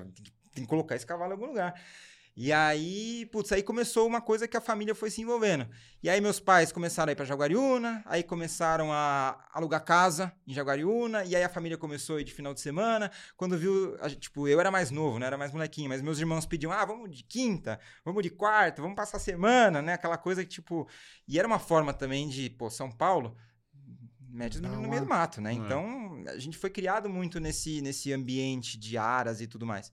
[0.55, 1.75] Tem que colocar esse cavalo em algum lugar.
[2.43, 5.69] E aí, putz, aí começou uma coisa que a família foi se envolvendo.
[6.03, 10.55] E aí meus pais começaram a ir pra Jaguariúna, aí começaram a alugar casa em
[10.55, 13.11] Jaguariúna, e aí a família começou a ir de final de semana.
[13.37, 15.27] Quando viu, gente- tipo, eu era mais novo, né?
[15.27, 18.97] Era mais molequinho, mas meus irmãos pediam: "Ah, vamos de quinta, vamos de quarta, vamos
[18.97, 19.93] passar a semana", né?
[19.93, 20.89] Aquela coisa que tipo,
[21.29, 23.37] e era uma forma também de, pô, São Paulo,
[24.31, 25.51] mete os meninos no meio do mato, né?
[25.51, 25.57] É.
[25.57, 29.93] Então, a gente foi criado muito nesse nesse ambiente de aras e tudo mais.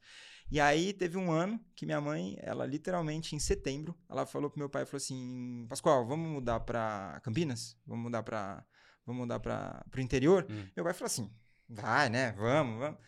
[0.49, 4.59] E aí teve um ano que minha mãe, ela literalmente em setembro, ela falou pro
[4.59, 7.77] meu pai, falou assim: "Pascoal, vamos mudar pra Campinas?
[7.85, 8.65] Vamos mudar pra
[9.05, 10.67] vamos mudar para pro interior?" Hum.
[10.75, 11.29] Meu pai falou assim:
[11.67, 12.31] "Vai, né?
[12.33, 12.99] Vamos, vamos."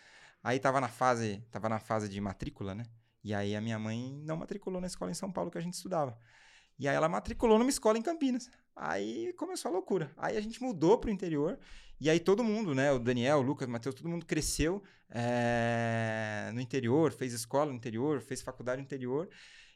[0.43, 2.85] Aí tava na fase, tava na fase de matrícula, né?
[3.23, 5.73] E aí a minha mãe não matriculou na escola em São Paulo que a gente
[5.73, 6.17] estudava.
[6.80, 8.49] E aí ela matriculou numa escola em Campinas.
[8.75, 10.11] Aí começou a loucura.
[10.15, 11.59] Aí a gente mudou pro interior.
[11.99, 12.91] E aí todo mundo, né?
[12.93, 17.75] O Daniel, o Lucas, o Matheus, todo mundo cresceu eh, no interior, fez escola no
[17.75, 19.27] interior, fez faculdade no interior.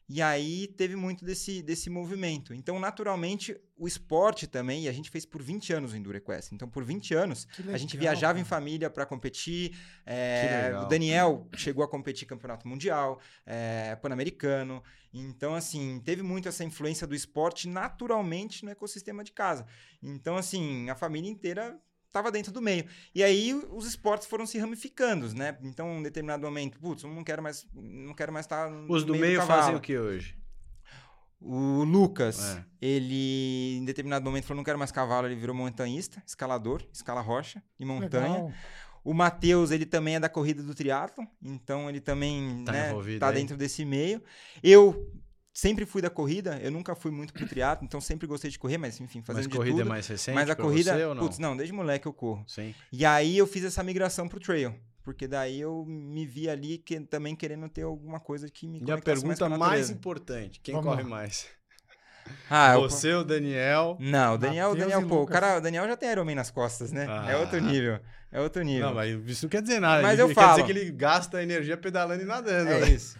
[0.07, 2.53] E aí teve muito desse, desse movimento.
[2.53, 6.55] Então, naturalmente, o esporte também, e a gente fez por 20 anos o Enduro Equestre.
[6.55, 8.55] Então, por 20 anos, Que a gente legal, viajava em cara.
[8.61, 9.77] família para competir.
[10.05, 10.85] É, legal.
[10.85, 14.83] o Daniel chegou a competir campeonato mundial, é, pan-americano.
[15.13, 19.65] Então, assim, teve muito essa influência do esporte naturalmente no ecossistema de casa.
[20.01, 21.79] Então, assim, a família inteira
[22.13, 22.85] estava dentro do meio.
[23.13, 25.57] E aí os esportes foram se ramificando, né?
[25.63, 28.93] Então, em um determinado momento, putz, eu não quero mais, não quero mais estar no
[28.93, 29.61] Os do meio, cavalo.
[29.61, 30.37] fazem o que hoje?
[31.41, 32.63] O Lucas, É.
[32.81, 37.61] ele em determinado momento falou: não quero mais cavalo, ele virou montanhista, escalador, escala rocha
[37.79, 38.27] e montanha.
[38.33, 38.53] Legal.
[39.03, 43.19] O Matheus, ele também é da corrida do triatlo, então ele também Tá né, envolvido
[43.19, 44.23] tá dentro desse meio.
[44.63, 45.11] Eu
[45.53, 48.77] sempre fui da corrida, eu nunca fui muito pro triatlo, então sempre gostei de correr,
[48.77, 49.85] mas enfim, fazendo Mas de corrida tudo.
[49.85, 51.23] é mais recente mas a corrida, você ou não?
[51.23, 52.43] putz, não, desde moleque eu corro.
[52.47, 52.73] Sim.
[52.91, 54.73] E aí eu fiz essa migração pro trail,
[55.03, 58.83] porque daí eu me vi ali que, também querendo ter alguma coisa que me E
[58.83, 59.93] a mais pergunta a mais natureza.
[59.93, 61.09] importante, quem Vamos corre lá.
[61.09, 61.45] mais?
[62.49, 63.97] Ah, eu- Você, o Daniel...
[63.99, 66.91] Não, o Daniel, o Daniel, pô, o cara, o Daniel já tem Ironman nas costas,
[66.91, 67.05] né?
[67.29, 67.61] É outro Ah.
[67.61, 67.99] nível.
[68.31, 68.87] É outro nível.
[68.87, 70.01] Não, mas isso não quer dizer nada.
[70.01, 70.55] Mas ele, eu ele falo.
[70.55, 72.71] Quer dizer que ele gasta energia pedalando e nadando.
[72.71, 72.89] É né?
[72.89, 73.15] isso.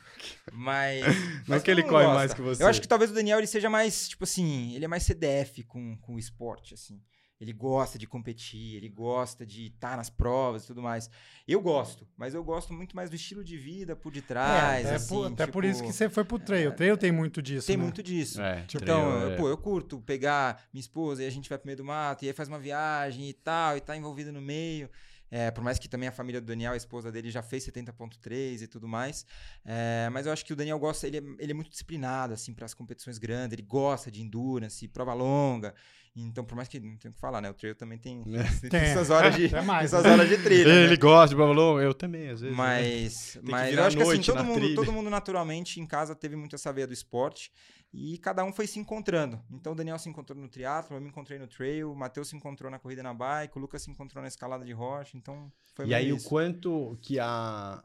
[0.51, 1.05] Mas.
[1.47, 2.36] Não mas que ele corre mundo mais gosta.
[2.36, 2.63] que você.
[2.63, 5.63] Eu acho que talvez o Daniel ele seja mais, tipo assim, ele é mais CDF
[5.63, 7.01] com, com o esporte, assim.
[7.43, 11.09] Ele gosta de competir, ele gosta de estar nas provas e tudo mais.
[11.45, 14.86] Eu gosto, mas eu gosto muito mais do estilo de vida por detrás.
[14.86, 16.69] É, até, assim, por, até por tipo, isso que você foi pro trail.
[16.69, 17.67] O trail tem muito disso.
[17.67, 17.84] Tem né?
[17.84, 18.41] muito disso.
[18.41, 19.36] É, Tipo, Então, trail, é.
[19.36, 22.28] pô, eu curto pegar minha esposa e a gente vai pro meio do mato, e
[22.30, 24.89] aí faz uma viagem e tal, e tá envolvido no meio.
[25.36, 28.61] É, por mais que também a família do Daniel, a esposa dele, já fez 70.3
[28.61, 29.25] e tudo mais.
[29.65, 32.53] É, mas eu acho que o Daniel gosta, ele é, ele é muito disciplinado, assim,
[32.53, 35.73] para as competições grandes, ele gosta de endurance, prova longa.
[36.16, 37.49] Então, por mais que não tenho o que falar, né?
[37.49, 38.24] O trail também tem,
[38.61, 38.93] tem, Tem.
[38.93, 40.11] suas horas de, tem mais, suas né?
[40.11, 40.68] horas de trilha.
[40.74, 40.84] né?
[40.84, 42.55] Ele gosta de Babalon, eu também, às vezes.
[42.55, 42.64] né?
[42.64, 44.76] Mas, mas eu acho que assim, todo mundo, trilha.
[44.76, 47.51] todo mundo naturalmente em casa teve muito essa veia do esporte
[47.91, 49.41] e cada um foi se encontrando.
[49.51, 52.36] Então o Daniel se encontrou no triatlo, eu me encontrei no trail, o Matheus se
[52.36, 55.88] encontrou na corrida na bike, o Lucas se encontrou na escalada de rocha, então foi
[55.88, 56.30] E aí, o isso.
[56.30, 57.84] quanto que a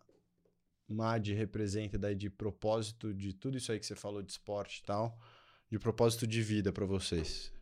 [0.87, 4.85] MAD representa daí de propósito de tudo isso aí que você falou de esporte e
[4.85, 5.19] tal,
[5.71, 7.53] de propósito de vida pra vocês?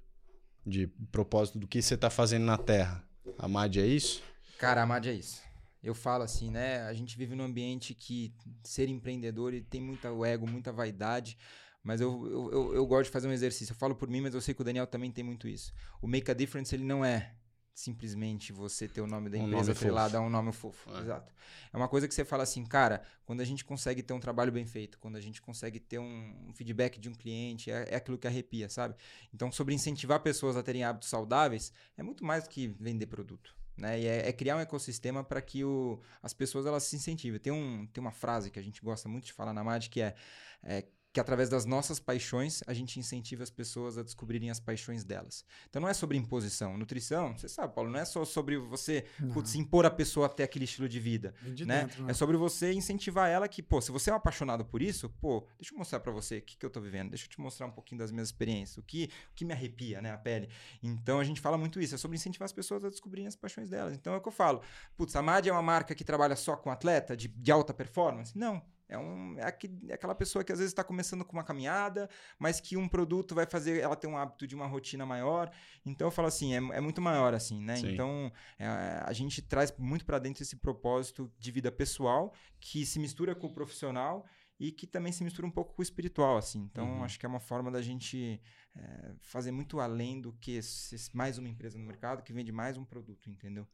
[0.66, 3.04] De propósito do que você tá fazendo na Terra.
[3.38, 4.22] A MAD é isso?
[4.58, 5.42] Cara, a Mad é isso.
[5.82, 6.82] Eu falo assim, né?
[6.82, 11.36] A gente vive num ambiente que ser empreendedor ele tem muita ego, muita vaidade.
[11.84, 13.72] Mas eu, eu, eu, eu gosto de fazer um exercício.
[13.72, 15.72] Eu falo por mim, mas eu sei que o Daniel também tem muito isso.
[16.02, 17.32] O Make a Difference, ele não é
[17.76, 20.90] simplesmente você ter o nome da Um empresa nome atrelado a um nome fofo.
[20.96, 21.00] É.
[21.02, 21.30] Exato.
[21.70, 24.50] É uma coisa que você fala assim, cara, quando a gente consegue ter um trabalho
[24.50, 27.96] bem feito, quando a gente consegue ter um, um feedback de um cliente, é, é
[27.96, 28.94] aquilo que arrepia, sabe?
[29.32, 33.54] Então, sobre incentivar pessoas a terem hábitos saudáveis, é muito mais do que vender produto.
[33.76, 34.00] Né?
[34.00, 37.38] E é, é criar um ecossistema para que o, as pessoas elas se incentivem.
[37.38, 40.00] Tem, um, tem uma frase que a gente gosta muito de falar na MAD que
[40.00, 40.14] é,
[40.62, 40.86] é
[41.16, 45.46] que através das nossas paixões a gente incentiva as pessoas a descobrirem as paixões delas.
[45.66, 46.76] Então não é sobre imposição.
[46.76, 50.42] Nutrição, você sabe, Paulo, não é só sobre você putz, impor a pessoa a ter
[50.42, 51.84] aquele estilo de vida de né?
[51.84, 52.10] dentro, né?
[52.10, 55.48] É sobre você incentivar ela que, pô, se você é um apaixonado por isso, pô,
[55.58, 57.64] deixa eu mostrar pra você o que, que eu tô vivendo, deixa eu te mostrar
[57.64, 60.50] um pouquinho das minhas experiências, o que, o que me arrepia, né, a pele.
[60.82, 63.70] Então a gente fala muito isso, é sobre incentivar as pessoas a descobrirem as paixões
[63.70, 63.94] delas.
[63.94, 64.60] Então é o que eu falo.
[64.94, 68.36] Putz, a MAD é uma marca que trabalha só com atleta de, de alta performance?
[68.36, 68.62] Não.
[68.88, 72.08] É, um, é, aqui- é aquela pessoa que às vezes está começando com uma caminhada,
[72.38, 75.50] mas que um produto vai fazer ela ter um hábito de uma rotina maior.
[75.84, 77.76] Então eu falo assim, é, é muito maior assim, né?
[77.76, 77.92] Sim.
[77.92, 78.66] Então é,
[79.04, 83.48] a gente traz muito para dentro esse propósito de vida pessoal que se mistura com
[83.48, 84.24] o profissional
[84.58, 86.60] e que também se mistura um pouco com o espiritual, assim.
[86.70, 87.04] Então Uhum.
[87.04, 88.40] acho que é uma forma da gente
[88.74, 92.76] é, fazer muito além do que ser mais uma empresa no mercado que vende mais
[92.76, 93.66] um produto, entendeu?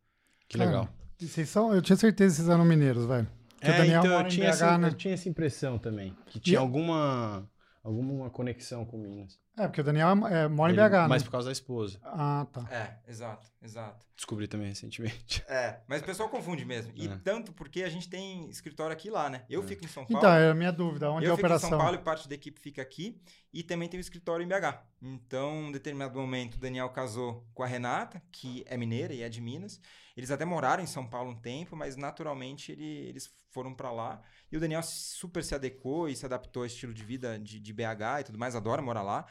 [0.48, 0.88] Que Cara, legal.
[1.20, 3.28] E vocês são, eu tinha certeza que vocês eram mineiros, velho.
[3.70, 4.88] É, Daniel então mora eu em tinha, BH, essa, né?
[4.88, 6.16] eu tinha essa impressão também.
[6.26, 7.48] Que tinha E- alguma,
[7.82, 9.38] alguma conexão com Minas.
[9.58, 11.26] É, porque o Daniel é, mora em BH, Mas né?
[11.26, 11.98] por causa da esposa.
[12.02, 12.66] Ah, tá.
[12.70, 14.06] É, exato, exato.
[14.16, 15.42] Descobri também recentemente.
[15.48, 16.92] É, mas o pessoal confunde mesmo.
[16.94, 17.16] E É.
[17.18, 19.44] tanto porque a gente tem escritório aqui e lá, né?
[19.48, 19.66] Eu É.
[19.66, 20.18] fico em São Paulo.
[20.18, 21.10] Então, é a minha dúvida.
[21.10, 21.70] Onde eu é a fico em operação?
[21.70, 23.20] São Paulo e parte da equipe fica aqui.
[23.52, 24.82] E também tem o escritório em BH.
[25.02, 29.28] Então, em determinado momento, o Daniel casou com a Renata, que é mineira e é
[29.28, 29.80] de Minas.
[30.16, 34.22] Eles até moraram em São Paulo um tempo, mas naturalmente ele- eles foram pra lá.
[34.50, 37.72] E o Daniel super se adequou e se adaptou ao estilo de vida de, de
[37.72, 39.26] BH e tudo mais, adora morar lá.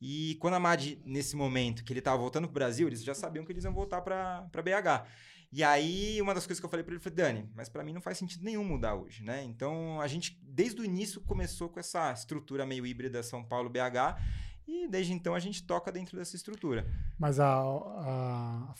[0.00, 3.44] E quando a Mad, nesse momento que ele tava voltando pro Brasil, eles já sabiam
[3.44, 5.06] que eles iam voltar pra BH.
[5.52, 7.92] E aí, uma das coisas que eu falei pra ele foi, Dani, mas pra mim
[7.92, 9.44] não faz sentido nenhum mudar hoje, né?
[9.44, 14.18] Então, a gente, desde o início, começou com essa estrutura meio híbrida São Paulo-BH.
[14.66, 16.86] E desde então a gente toca dentro dessa estrutura.
[17.18, 18.74] Mas a, a- a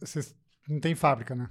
[0.00, 0.34] vocês
[0.68, 1.50] não tem fábrica, né?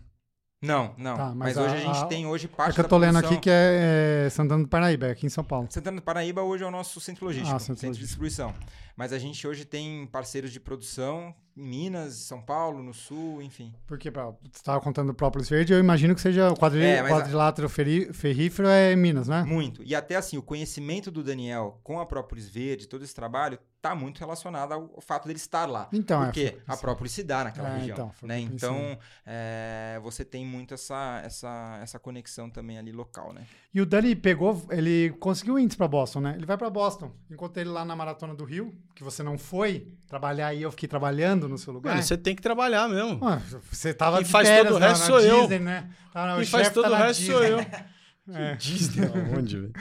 [0.62, 1.16] Não, não.
[1.16, 2.98] Tá, mas mas hoje a- a, gente a- tem hoje É parte que eu tô
[2.98, 5.68] lendo aqui que é, é Santana do Paraíba, é aqui em São Paulo.
[5.70, 8.54] Santana do Paraíba hoje é o nosso centro logístico, Ah, centro centro, de distribuição.
[8.96, 13.74] Mas a gente hoje tem parceiros de produção em Minas, São Paulo, no Sul, enfim.
[13.86, 17.02] Porque pra, você estava contando do própolis verde, eu imagino que seja o quadri, É,
[17.04, 19.44] quadrilátero feri- ferrífero é Minas, né?
[19.44, 19.82] Muito.
[19.84, 23.94] E até assim, o conhecimento do Daniel com a Própolis Verde, todo esse trabalho, tá
[23.96, 25.88] muito relacionado ao, fato dele estar lá.
[25.94, 27.94] Então, Porque é, a Própolis se dá naquela É, região.
[27.94, 28.40] então, o né?
[28.40, 33.46] Então, é, você tem muito essa, essa, essa conexão também ali local, né?
[33.74, 36.34] E o Dani pegou, ele conseguiu índice pra Boston, né?
[36.36, 37.12] Ele vai pra Boston.
[37.30, 40.90] Encontrei ele lá na Maratona do Rio, que você não foi trabalhar e eu fiquei
[40.90, 41.92] trabalhando no seu lugar.
[41.96, 43.20] Mano, você tem que trabalhar mesmo.
[43.26, 43.42] Ah,
[43.72, 45.40] você tava Quem de faz férias todo o resto sou eu.
[45.42, 45.90] Disney, né?
[46.14, 47.60] Tava, Quem faz chefe todo tá o resto sou eu.
[48.30, 48.56] É.
[48.58, 49.74] Disney, aonde, velho?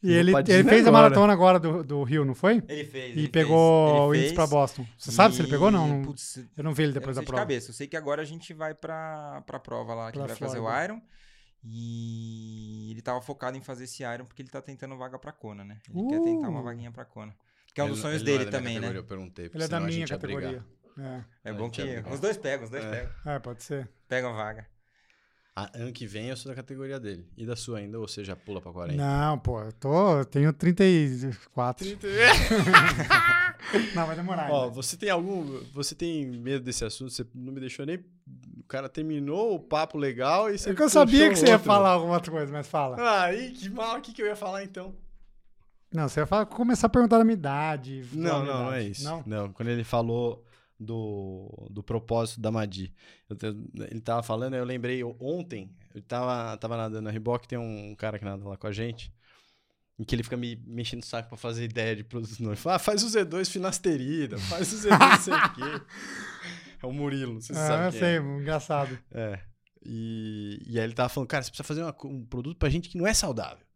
[0.00, 0.92] E ele, ele fez a agora.
[0.92, 2.62] maratona agora do, do Rio, não foi?
[2.68, 3.16] Ele fez.
[3.16, 4.46] E ele pegou fez, o índice pra.
[4.46, 4.86] Boston.
[4.96, 6.02] Você sabe se ele pegou ou não?
[6.02, 7.42] E, putz, Eu não vi ele eu não depois sei da de prova.
[7.42, 7.70] cabeça.
[7.70, 10.36] Eu sei que agora a gente vai pra, pra prova lá, que Pra ele vai
[10.48, 10.84] fazer o.
[10.84, 11.00] Iron.
[11.64, 15.64] E ele tava focado em fazer esse Iron porque ele tá tentando vaga pra Kona,
[15.64, 15.78] né?
[15.92, 16.64] Ele quer tentar uma Uh.
[16.64, 17.34] vaguinha pra Kona.
[17.74, 18.92] Que é um dos sonhos é dele minha também, né?
[18.94, 20.64] Eu perguntei, Ele é da a minha categoria.
[20.98, 21.24] É.
[21.44, 22.12] É A bom que brigar.
[22.12, 22.90] os dois pegam, os dois É.
[22.90, 23.10] pegam.
[23.34, 23.88] É, pode ser.
[24.08, 24.66] Pegam vaga.
[25.54, 27.26] Ah, ano que vem eu sou da categoria dele.
[27.36, 28.96] E da sua ainda, ou você já pula pra 40?
[28.96, 30.18] Não, pô, eu tô.
[30.18, 31.84] Eu tenho 34.
[33.94, 34.50] Não, vai demorar.
[34.50, 34.74] Ó, ainda.
[34.74, 35.60] você tem algum.
[35.74, 37.10] Você tem medo desse assunto?
[37.12, 37.98] Você não me deixou nem.
[38.58, 40.70] O cara terminou o papo legal e você.
[40.70, 41.66] É que eu sabia que você ia outro.
[41.66, 42.96] falar alguma outra coisa, mas fala.
[42.98, 44.94] Ah, que mal, o que, que eu ia falar então?
[45.92, 48.04] Não, você ia falar, começar a perguntar da minha idade.
[48.12, 49.04] Não, não, não é isso.
[49.04, 49.22] Não?
[49.26, 50.44] Não, quando ele falou
[50.78, 52.94] do, do propósito da Madi,
[53.28, 53.36] eu
[53.90, 57.94] ele tava falando, eu lembrei eu- ontem, eu tava, tava nadando na Riboc, tem um
[57.96, 59.12] cara que nada lá com a gente,
[59.98, 62.52] em que ele fica me mexendo o saco pra fazer ideia de produto novo.
[62.52, 65.84] Ele fala, ah, faz o Z2 finasterida, faz o Z2 não sei o quê.
[66.80, 68.20] É o Murilo, você Ah, sabe eu quem sei, é.
[68.20, 68.96] engraçado.
[69.10, 69.40] É.
[69.84, 72.88] E, e aí ele tava falando, cara, você precisa fazer uma um produto pra gente
[72.88, 73.66] que não é saudável.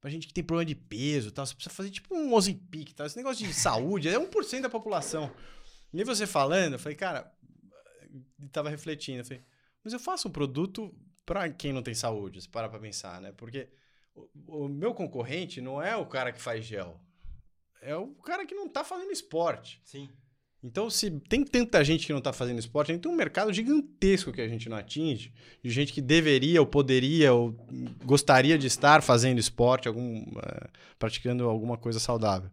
[0.00, 1.46] Pra gente que tem problema de peso e tal.
[1.46, 3.06] Você precisa fazer tipo um Ozempic, tal.
[3.06, 5.30] Esse negócio de saúde é 1% da população.
[6.00, 7.32] E você falando, eu falei, cara,
[8.38, 9.20] ele tava refletindo.
[9.20, 9.42] Eu falei,
[9.82, 10.94] mas eu faço um produto
[11.24, 13.32] pra quem não tem saúde, se parar pra pensar, né?
[13.32, 13.68] Porque
[14.14, 17.00] o, o meu concorrente não é o cara que faz gel.
[17.80, 19.80] É o cara que não tá fazendo esporte.
[19.84, 20.08] Sim.
[20.62, 23.52] Então, se tem tanta gente que não está fazendo esporte, a gente tem um mercado
[23.52, 25.32] gigantesco que a gente não atinge,
[25.62, 27.52] de gente que deveria ou poderia ou
[28.04, 30.68] gostaria de estar fazendo esporte, algum, eh,
[30.98, 32.50] praticando alguma coisa saudável.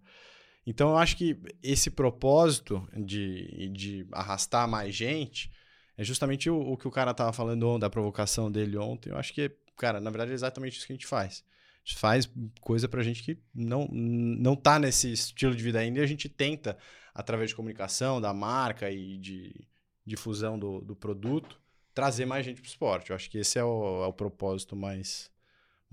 [0.66, 5.51] Então, eu acho que esse propósito de, de arrastar mais gente
[5.97, 9.09] é justamente o, o que o cara estava falando on- da provocação dele ontem.
[9.09, 11.43] Eu acho que, cara, na verdade é exatamente isso que a gente faz.
[11.86, 15.99] A gente faz coisa pra gente que não, não tá nesse estilo de vida ainda
[15.99, 16.78] e a gente tenta
[17.14, 19.68] através de comunicação da marca e de
[20.05, 21.59] difusão do, do produto,
[21.93, 23.09] trazer mais gente para o esporte.
[23.09, 25.30] Eu acho que esse é o, é o propósito mais,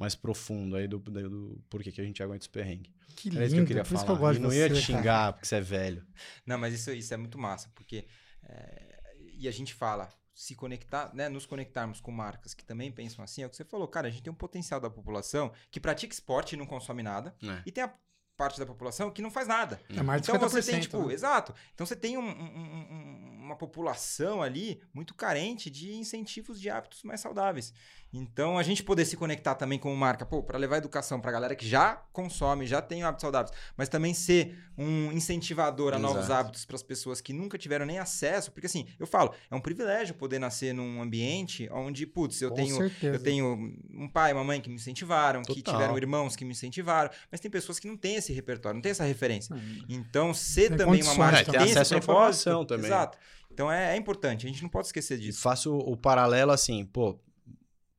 [0.00, 2.90] mais profundo aí do, do, do porquê que a gente aguenta os perrengues.
[3.14, 4.04] Que Era lindo, isso que eu queria falar.
[4.04, 4.98] que eu gosto e não ia você, te cara.
[4.98, 6.06] xingar porque você é velho.
[6.46, 8.06] Não, mas isso, isso é muito massa, porque.
[8.44, 8.98] é,
[9.34, 11.28] e a gente fala, se conectar, né?
[11.28, 14.10] Nos conectarmos com marcas que também pensam assim, é o que você falou, cara, a
[14.10, 17.62] gente tem um potencial da população que pratica esporte e não consome nada, É.
[17.66, 17.92] e tem a
[18.36, 19.78] parte da população que não faz nada.
[19.90, 20.50] É mais de Então 50%.
[20.62, 21.12] você tem, tipo, né?
[21.12, 21.54] exato.
[21.74, 27.20] Então você tem um- um- uma população ali muito carente de incentivos de hábitos mais
[27.20, 27.74] saudáveis.
[28.12, 31.32] Então, a gente poder se conectar também como marca, pô, para levar educação para a
[31.32, 36.24] galera que já consome, já tem hábitos saudáveis, mas também ser um incentivador a novos
[36.24, 36.32] Exato.
[36.40, 39.60] hábitos para as pessoas que nunca tiveram nem acesso, porque assim, eu falo, é um
[39.60, 43.16] privilégio poder nascer num ambiente onde, putz, eu Com tenho certeza.
[43.16, 45.74] eu tenho um pai, uma mãe que me incentivaram, que Total.
[45.74, 48.90] tiveram irmãos que me incentivaram, mas tem pessoas que não têm esse repertório, não tem
[48.90, 49.54] essa referência.
[49.54, 52.86] Não, Então, ser Tem também uma marca É, que tem tem acesso à informação também.
[52.86, 53.18] Exato.
[53.52, 55.40] Então é, é importante, a gente não pode esquecer disso.
[55.40, 57.18] faço o paralelo assim, pô,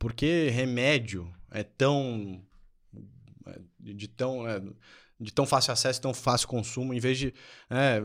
[0.01, 2.43] por que remédio é tão.
[3.45, 4.47] é, de tão.
[4.49, 4.59] é,
[5.19, 7.31] de tão fácil acesso, tão fácil consumo, em vez de.
[7.69, 8.01] é,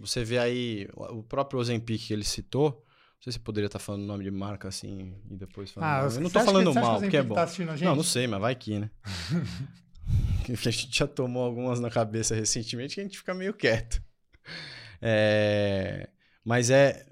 [0.00, 2.84] você vê aí o próprio Ozempic que ele citou.
[3.14, 5.88] Não sei se poderia estar falando o nome de marca assim e depois falando.
[5.88, 7.34] Ah, eu não que- falando que mal, porque é bom.
[7.36, 7.84] Tá assistindo a gente?
[7.84, 8.90] Não, não sei, mas vai que, né?
[10.44, 14.02] Que a gente já tomou algumas na cabeça recentemente que a gente fica meio quieto.
[15.00, 16.08] É,
[16.44, 17.06] Mas é.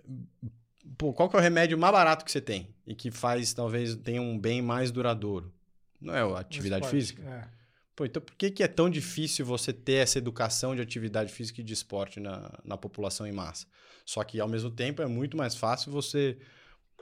[0.96, 2.74] Pô, qual que é o remédio mais barato que você tem?
[2.88, 5.52] E que faz, talvez, tenha um bem mais duradouro?
[6.00, 7.22] Não é a atividade Esporte, física?
[7.22, 7.58] é.
[7.94, 11.60] Pô, então por que, que é tão difícil você ter essa educação de atividade física
[11.60, 13.66] e de esporte na, na população em massa?
[14.06, 16.38] Só que, ao mesmo tempo, é muito mais fácil você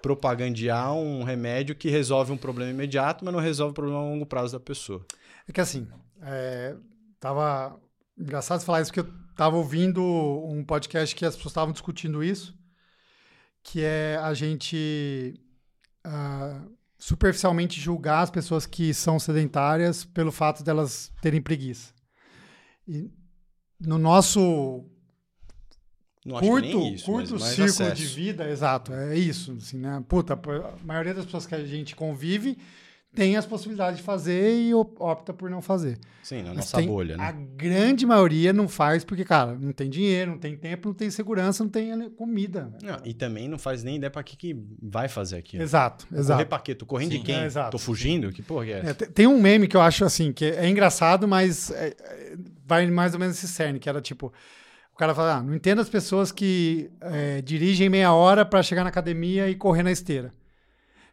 [0.02, 4.26] propagandear um remédio que resolve um problema imediato, mas não resolve o problema a longo
[4.26, 5.06] prazo da pessoa.
[5.46, 5.86] É que assim,
[6.22, 6.74] é,
[7.20, 7.78] tava
[8.18, 12.58] engraçado falar isso porque eu tava ouvindo um podcast que as pessoas estavam discutindo isso,
[13.62, 15.38] que é a gente
[16.08, 16.62] ah,
[16.96, 21.92] superficialmente julgar as pessoas que são sedentárias pelo fato delas terem preguiça.
[22.86, 23.10] E
[23.80, 24.84] no nosso
[26.24, 27.94] Não curto, isso, curto círculo acesso.
[27.94, 30.02] de vida, exato, é isso, assim, né?
[30.08, 32.56] Puta, a maioria das pessoas que a gente convive
[33.16, 35.98] tem as possibilidades de fazer e op- opta por não fazer.
[36.22, 37.46] Sim, na nossa tem- bolha, A né?
[37.56, 41.64] grande maioria não faz porque, cara, não tem dinheiro, não tem tempo, não tem segurança,
[41.64, 42.64] não tem comida.
[42.82, 42.90] né?
[42.92, 45.62] Não, e também não faz nem ideia pra que, que vai fazer aquilo.
[45.62, 46.46] Exato, Correr exato.
[46.46, 46.74] pra quê?
[46.74, 47.18] Tô correndo Sim.
[47.18, 47.34] de quem?
[47.36, 47.84] É, exato, Tô sim.
[47.84, 48.30] fugindo?
[48.32, 48.94] Que porra que é É, essa?
[48.94, 52.36] te- tem um meme que eu acho assim, que é engraçado, mas é, é,
[52.66, 54.32] vai mais ou menos esse cerne, que era tipo,
[54.92, 58.82] o cara fala, ah, não entendo as pessoas que é, dirigem meia hora pra chegar
[58.82, 60.32] na academia e correr na esteira.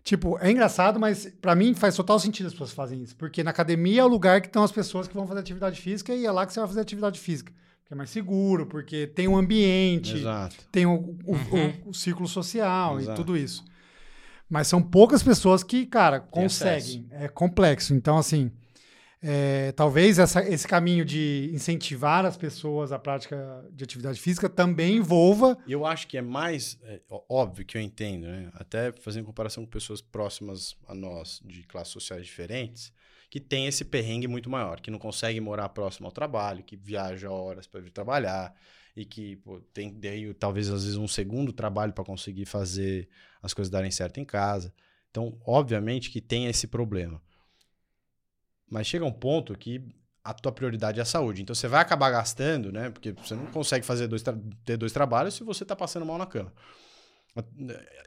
[0.03, 3.51] Tipo, é engraçado, mas pra mim faz total sentido as pessoas fazem isso, porque na
[3.51, 6.31] academia é o lugar que estão as pessoas que vão fazer atividade física e é
[6.31, 7.53] lá que você vai fazer atividade física.
[7.81, 10.55] Porque é mais seguro, porque tem um ambiente, Exato.
[10.71, 10.93] tem o,
[11.25, 11.73] o- Uhum.
[11.85, 13.13] o- o círculo social Exato.
[13.13, 13.63] e tudo isso.
[14.49, 17.07] Mas são poucas pessoas que, cara, conseguem.
[17.11, 17.93] É complexo.
[17.93, 18.51] Então, assim,
[19.23, 24.97] é, talvez essa- esse caminho de incentivar as pessoas à prática de atividade física também
[24.97, 25.57] envolva.
[25.65, 26.99] Eu acho que é mais é,
[27.29, 28.51] óbvio que eu entendo, né?
[28.53, 32.91] Até fazendo comparação com pessoas próximas a nós, de classes sociais diferentes,
[33.29, 37.31] que tem esse perrengue muito maior, que não consegue morar próximo ao trabalho, que viaja
[37.31, 38.53] horas para vir trabalhar
[38.95, 43.07] e que pô, tem daí, talvez às vezes um segundo trabalho para conseguir fazer
[43.41, 44.73] as coisas darem certo em casa.
[45.09, 47.21] Então, obviamente que tem esse problema.
[48.73, 49.87] Mas chega um ponto que
[50.23, 51.43] a tua prioridade é a saúde.
[51.43, 52.89] Então você vai acabar gastando, né?
[52.89, 54.23] Porque você não consegue fazer dois
[54.65, 56.51] ter dois trabalhos se você tá passando mal na cama.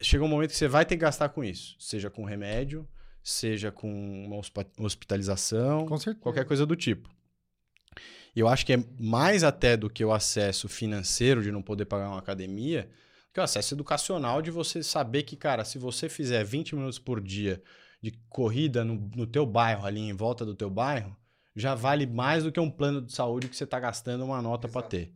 [0.02, 2.88] Chega um momento que você vai ter que gastar com isso, seja com remédio,
[3.22, 3.88] seja com
[4.26, 4.40] uma
[4.84, 7.08] hospitalização, Com qualquer coisa do tipo.
[8.34, 11.84] E eu acho que é mais até do que o acesso financeiro de não poder
[11.84, 12.90] pagar uma academia,
[13.32, 17.20] que o acesso educacional de você saber que, cara, se você fizer 20 minutos por
[17.20, 17.62] dia
[18.00, 21.16] de corrida no, no teu bairro, ali em volta do teu bairro,
[21.54, 24.68] já vale mais do que um plano de saúde que você está gastando uma nota
[24.68, 25.12] para ter.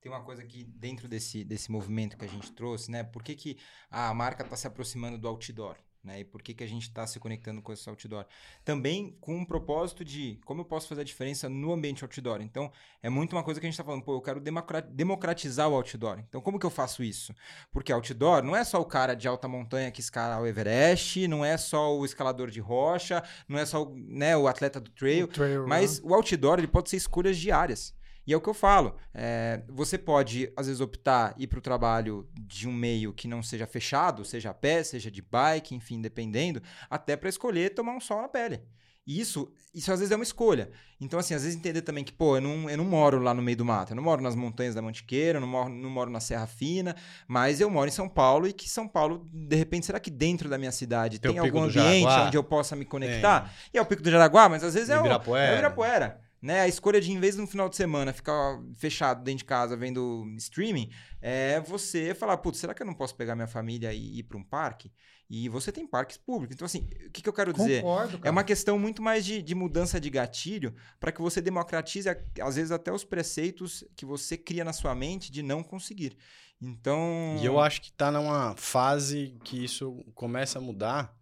[0.00, 3.04] Tem uma coisa que dentro desse, desse movimento que a gente trouxe, né?
[3.04, 5.76] Por que, que a marca está se aproximando do outdoor?
[6.04, 6.20] Né?
[6.20, 8.24] E por que, que a gente está se conectando com esse outdoor?
[8.64, 12.40] Também com um propósito de como eu posso fazer a diferença no ambiente outdoor.
[12.40, 15.68] Então, é muito uma coisa que a gente está falando, pô, eu quero democra- democratizar
[15.68, 16.18] o outdoor.
[16.28, 17.32] Então, como que eu faço isso?
[17.70, 21.44] Porque outdoor não é só o cara de alta montanha que escala o Everest, não
[21.44, 25.26] é só o escalador de rocha, não é só o, né, o atleta do trail,
[25.26, 26.08] O trail mas run.
[26.10, 27.94] o outdoor ele pode ser escolhas diárias.
[28.26, 28.96] E é o que eu falo.
[29.14, 33.42] é, você pode, às vezes, optar ir para o trabalho de um meio que não
[33.42, 38.00] seja fechado, seja a pé, seja de bike, enfim, dependendo, até para escolher tomar um
[38.00, 38.60] sol na pele.
[39.04, 40.70] E isso, isso às vezes é uma escolha.
[41.00, 43.42] Então, assim, às vezes entender também que, pô, eu não, eu não moro lá no
[43.42, 46.08] meio do mato, eu não moro nas montanhas da Mantiqueira, eu não moro, não moro
[46.08, 46.94] na Serra Fina,
[47.26, 50.48] mas eu moro em São Paulo e que São Paulo, de repente, será que dentro
[50.48, 52.26] da minha cidade Tem tem, algum ambiente Jaraguá?
[52.28, 53.52] onde eu possa me conectar?
[53.74, 55.46] E é o Pico do Jaraguá, mas às vezes é o, Ibirapuera.
[55.46, 56.20] é o Ibirapuera.
[56.42, 56.60] Né?
[56.60, 59.76] A escolha de, em vez de no final de semana ficar fechado dentro de casa
[59.76, 60.90] vendo streaming,
[61.20, 64.36] é você falar, putz, será que eu não posso pegar minha família e ir para
[64.36, 64.90] um parque?
[65.30, 66.54] E você tem parques públicos.
[66.54, 67.82] Então, assim, o que, que eu quero dizer?
[67.82, 72.08] Concordo, É uma questão muito mais de, de mudança de gatilho para que você democratize,
[72.08, 76.18] às vezes, até os preceitos que você cria na sua mente de não conseguir.
[76.60, 77.36] Então.
[77.40, 81.16] E eu acho que tá numa fase que isso começa a mudar,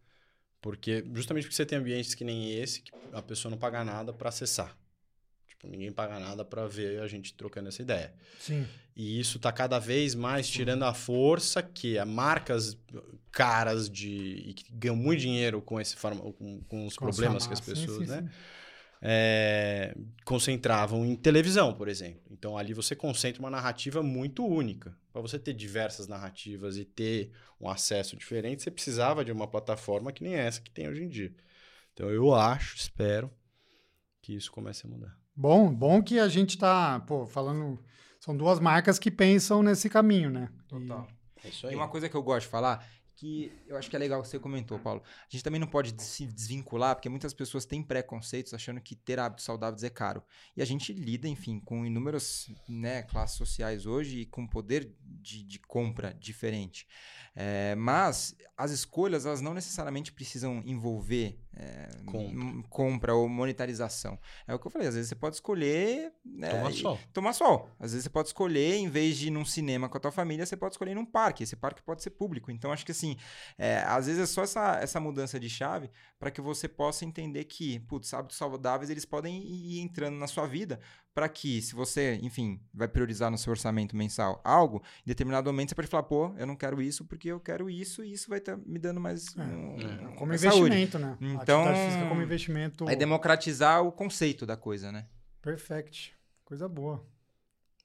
[0.61, 4.13] porque justamente porque você tem ambientes que nem esse, que a pessoa não paga nada
[4.13, 4.77] para acessar.
[5.61, 8.15] Tipo, ninguém paga nada para ver a gente trocando essa ideia.
[8.39, 8.67] Sim.
[8.97, 12.79] E isso tá cada vez mais tirando a força que a marcas
[13.31, 14.09] caras de
[14.47, 17.59] e que ganham muito dinheiro com esse farma, com, com os Com problemas que as.
[17.59, 18.23] Sim, pessoas, sim, né?
[18.23, 18.29] sim.
[19.03, 19.95] é,
[20.25, 22.23] concentravam em televisão, por exemplo.
[22.31, 24.97] Então ali você concentra uma narrativa muito única.
[25.13, 30.11] Para você ter diversas narrativas e ter um acesso diferente, você precisava de uma plataforma
[30.11, 31.35] que nem essa que tem hoje em dia.
[31.93, 33.31] Então eu acho, espero
[34.23, 35.20] que isso comece a mudar.
[35.41, 37.83] Bom, bom que a gente tá, pô, falando.
[38.21, 40.51] São duas marcas que pensam nesse caminho, né?
[40.53, 41.09] E- Total.
[41.43, 42.87] É isso E uma coisa que eu gosto de falar,
[43.17, 45.03] que eu acho que é legal que você comentou, Paulo.
[45.03, 49.19] A gente também não pode se desvincular, porque muitas pessoas têm preconceitos achando que ter
[49.19, 50.23] hábitos saudáveis é caro.
[50.55, 55.43] E a gente lida, enfim, com inúmeras né, classes sociais hoje e com poder de,
[55.43, 56.87] de compra diferente.
[57.35, 62.69] É, mas as escolhas, elas não necessariamente precisam envolver é, Compra.
[62.69, 64.19] compra ou monetarização.
[64.47, 66.13] É o que eu falei, às vezes você pode escolher...
[66.25, 66.99] né, Toma e- sol.
[67.13, 67.69] tomar sol.
[67.79, 70.47] Às vezes você pode escolher, em vez de ir num cinema com a tua família,
[70.47, 71.43] você pode escolher num parque.
[71.43, 72.51] Esse parque pode ser público.
[72.51, 73.17] Então, acho que assim,
[73.59, 77.45] é, às vezes é só essa, essa mudança de chave para que você possa entender
[77.45, 80.81] que, putz, hábitos saudáveis, eles podem ir entrando na sua vida
[81.15, 85.71] para que, se você, enfim, vai priorizar no seu orçamento mensal algo, em determinado momento
[85.71, 88.39] você pode falar, pô, eu não quero isso porque eu quero isso e isso vai
[88.39, 90.15] estar me dando mais, É, um- é.
[90.15, 90.59] Como mais saúde.
[90.75, 91.17] investimento, né?
[91.21, 92.89] Então- Atividade física como investimento.
[92.89, 95.07] É democratizar o conceito da coisa, né?
[95.43, 96.15] Perfect.
[96.45, 97.05] Coisa boa.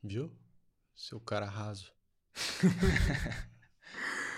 [0.04, 0.32] Viu?
[0.96, 1.92] Seu cara raso.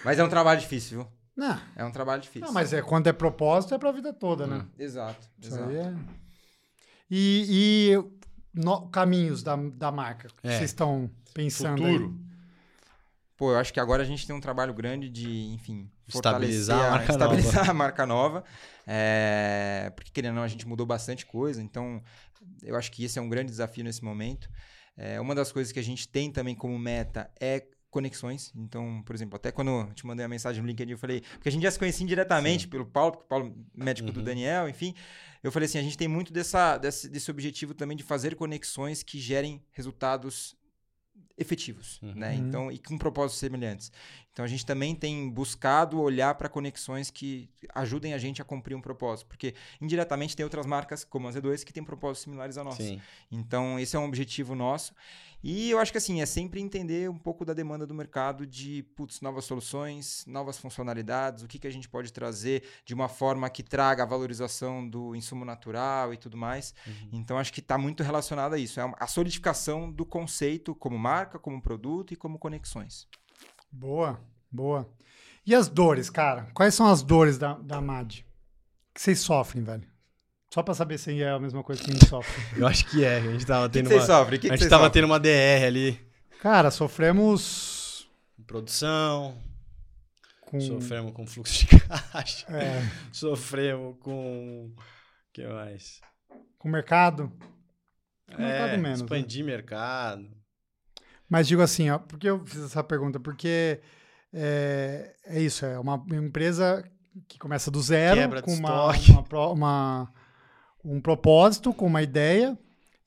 [0.03, 1.11] Mas é um trabalho difícil, viu?
[1.35, 2.47] Não, É um trabalho difícil.
[2.47, 4.65] não, mas é, quando é propósito, é pra vida toda, né?
[4.79, 5.69] Exato, Isso exato.
[5.69, 5.95] aí é...
[7.09, 8.16] E, e
[8.57, 10.57] no- caminhos da, da marca que É.
[10.57, 12.05] vocês estão pensando Futuro.
[12.05, 12.27] aí?
[13.37, 16.81] Pô, eu acho que agora a gente tem um trabalho grande de, enfim, Estabilizar a
[16.81, 18.43] fortalecer marca estabilizar a marca nova.
[18.85, 21.61] É, porque, querendo ou não, a gente mudou bastante coisa.
[21.61, 22.01] Então,
[22.63, 24.49] eu acho que esse é um grande desafio nesse momento.
[24.95, 28.51] É, uma das coisas que a gente tem também como meta é conexões.
[28.55, 31.21] Então, por exemplo, até quando eu te mandei a mensagem no LinkedIn, eu falei...
[31.21, 34.19] Porque a gente já se conhecia indiretamente pelo Paulo, porque o Paulo é médico do
[34.19, 34.25] Uhum.
[34.25, 34.93] Daniel, enfim.
[35.41, 39.03] Eu falei assim, a gente tem muito dessa, desse, desse objetivo também de fazer conexões
[39.03, 40.56] que gerem resultados
[41.37, 42.13] efetivos, Uhum.
[42.15, 42.31] né?
[42.31, 42.47] Uhum.
[42.47, 43.91] Então, e com propósitos semelhantes.
[44.31, 48.75] Então, a gente também tem buscado olhar para conexões que ajudem a gente a cumprir
[48.75, 52.63] um propósito, porque indiretamente tem outras marcas, como a Z2, que têm propósitos similares ao
[52.65, 52.83] nosso.
[52.83, 53.01] Sim.
[53.31, 54.93] Então, esse é um objetivo nosso.
[55.43, 58.83] E eu acho que assim, é sempre entender um pouco da demanda do mercado de
[58.95, 63.47] putz, novas soluções, novas funcionalidades, o que, que a gente pode trazer de uma forma
[63.49, 66.73] que traga a valorização do insumo natural e tudo mais.
[66.85, 67.09] Uhum.
[67.13, 68.79] Então, acho que está muito relacionado a isso.
[68.79, 73.07] É a solidificação do conceito como marca, como produto e como conexões.
[73.71, 74.19] Boa,
[74.51, 74.89] boa.
[75.45, 76.49] E as dores, cara?
[76.53, 78.25] Quais são as dores da, da MAD?
[78.93, 79.87] Que vocês sofrem, velho?
[80.53, 82.41] Só pra saber se é a mesma coisa que a gente sofre.
[82.59, 83.17] Eu acho que é.
[83.17, 84.17] A gente tava que, tendo que vocês uma.
[84.19, 84.37] sofrem?
[84.37, 85.01] O que a que gente tava sofrem?
[85.01, 85.99] tendo uma DR ali.
[86.41, 88.09] Cara, sofremos
[88.45, 89.37] Produção.
[90.41, 90.59] com.
[90.59, 91.67] Sofremos com fluxo de
[92.11, 92.45] caixa.
[92.49, 94.67] é, Sofremos com.
[94.67, 94.75] O
[95.33, 96.01] que mais?
[96.57, 97.31] com o mercado.
[98.33, 99.01] Com o É, mercado menos.
[99.01, 99.05] né?
[99.05, 100.36] expandir mercado.
[101.29, 103.19] Mas digo assim, ó, por que eu fiz essa pergunta?
[103.19, 103.81] Porque
[104.33, 106.83] é, é isso, é uma empresa
[107.27, 110.13] que começa do zero, Quebra com uma, uma uma-
[110.85, 112.57] um propósito, com uma ideia,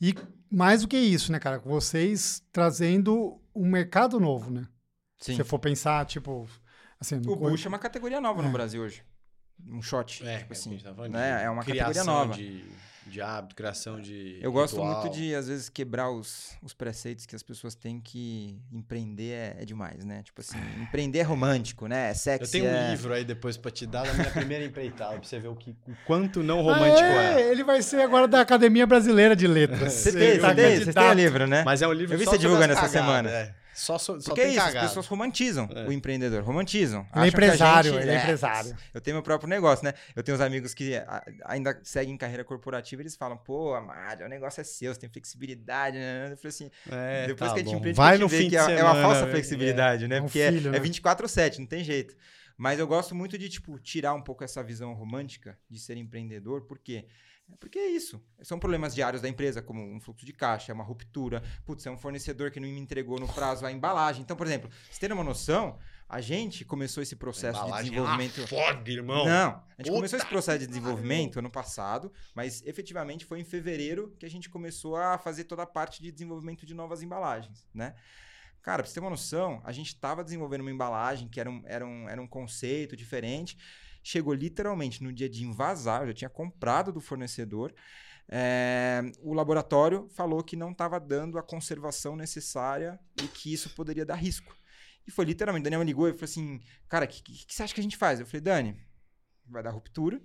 [0.00, 0.14] e
[0.50, 1.58] mais do que isso, né, cara?
[1.60, 4.66] Vocês trazendo um mercado novo, né?
[5.18, 5.32] Sim.
[5.32, 6.46] Se você for pensar, tipo,
[7.00, 8.44] assim, O Bush é uma categoria nova É.
[8.44, 9.02] no Brasil hoje.
[9.66, 10.26] Um shot.
[10.26, 11.44] É, tipo é, assim, a gente tá falando né?
[11.44, 12.34] É uma criação categoria nova.
[12.34, 12.64] De,
[13.06, 14.38] de hábito, criação de.
[14.40, 15.02] Eu gosto ritual.
[15.02, 19.56] muito de, às vezes, quebrar os, os preceitos que as pessoas têm que empreender é,
[19.60, 20.22] é demais, né?
[20.22, 22.08] Tipo assim, empreender é romântico, né?
[22.08, 22.52] É Eu sexy.
[22.52, 22.90] tenho um é...
[22.90, 25.70] livro aí depois pra te dar da minha primeira empreitada, pra você ver o, que,
[25.70, 27.50] o quanto não romântico Ah, é.
[27.50, 29.92] Ele vai ser agora da Academia Brasileira de Letras.
[29.92, 31.62] Você tem, tá você tem, você tem o livro, né?
[31.64, 33.54] Mas é um livro Eu vi você divulgando essa cagadas, semana.
[33.72, 33.74] É.
[33.74, 34.86] Só, só, só Porque é tem isso, as cagada.
[34.88, 35.86] pessoas romantizam É.
[35.86, 37.06] o empreendedor, romantizam.
[37.14, 38.76] Ele é empresário, gente- ele é empresário.
[38.94, 39.94] Eu tenho meu próprio negócio, né?
[40.14, 40.92] Eu tenho uns amigos que
[41.44, 45.08] ainda seguem carreira corporativa e eles falam, pô, Amado, o negócio é seu, você tem
[45.10, 46.32] flexibilidade, né?
[46.32, 48.36] Eu falei assim, É, depois tá que a gente empreende, Vai a no gente vê
[48.38, 48.80] fim que de é, semana.
[48.80, 49.30] é uma falsa é.
[49.30, 50.16] flexibilidade, né?
[50.16, 50.78] É um Porque é- filho, é, né?
[50.80, 52.16] 24/7, não tem jeito.
[52.56, 56.62] Mas eu gosto muito de, tipo, tirar um pouco essa visão romântica de ser empreendedor,
[56.66, 57.06] por quê?
[57.58, 58.22] Porque é isso.
[58.42, 61.42] São problemas diários da empresa, como um fluxo de caixa, uma ruptura.
[61.64, 64.22] Putz, é um fornecedor que não me entregou no prazo a embalagem.
[64.22, 65.78] Então, por exemplo, você ter uma noção,
[66.08, 68.38] a gente começou esse processo de é desenvolvimento.
[68.38, 69.24] uma Foda, irmão.
[69.24, 73.44] Não, a gente Puta começou esse processo de desenvolvimento ano passado, mas efetivamente foi em
[73.44, 77.66] fevereiro que a gente começou a fazer toda a parte de desenvolvimento de novas embalagens,
[77.72, 77.94] né?
[78.62, 81.62] Cara, pra você ter uma noção, a gente tava desenvolvendo uma embalagem que era um,
[81.64, 83.56] era um, era um conceito diferente.
[84.02, 87.74] Chegou literalmente no dia de invasar, eu já tinha comprado do fornecedor.
[88.28, 94.06] é, o laboratório falou que não estava dando a conservação necessária e que isso poderia
[94.06, 94.54] dar risco.
[95.06, 97.62] E foi literalmente, Daniel me ligou e falou assim: Cara, o que, que, que você
[97.62, 98.20] acha que a gente faz?
[98.20, 98.76] Eu falei: Dani,
[99.46, 100.20] vai dar ruptura,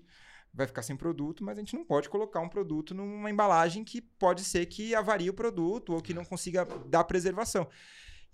[0.53, 4.01] vai ficar sem produto, mas a gente não pode colocar um produto numa embalagem que
[4.01, 7.67] pode ser que avarie o produto ou que não consiga dar preservação.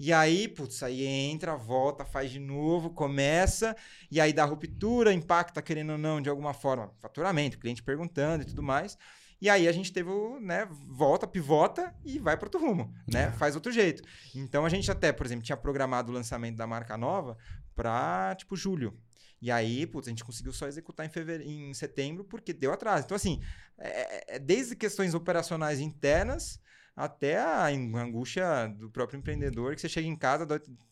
[0.03, 3.75] E aí, putz, aí entra, volta, faz de novo, começa,
[4.09, 8.47] e aí dá ruptura, impacta, querendo ou não, de alguma forma, faturamento, cliente perguntando e
[8.47, 8.97] tudo mais.
[9.39, 13.31] E aí a gente teve o, né, volta, pivota e vai para outro rumo, né?
[13.33, 14.01] Faz outro jeito.
[14.33, 17.37] Então a gente até, por exemplo, tinha programado o lançamento da marca nova
[17.75, 18.99] para tipo julho.
[19.39, 23.05] E aí, putz, a gente conseguiu só executar em, fevereiro, em setembro porque deu atraso.
[23.05, 23.39] Então, assim,
[23.77, 26.59] é, é desde questões operacionais internas
[26.95, 30.45] até a angústia do próprio empreendedor, que você chega em casa,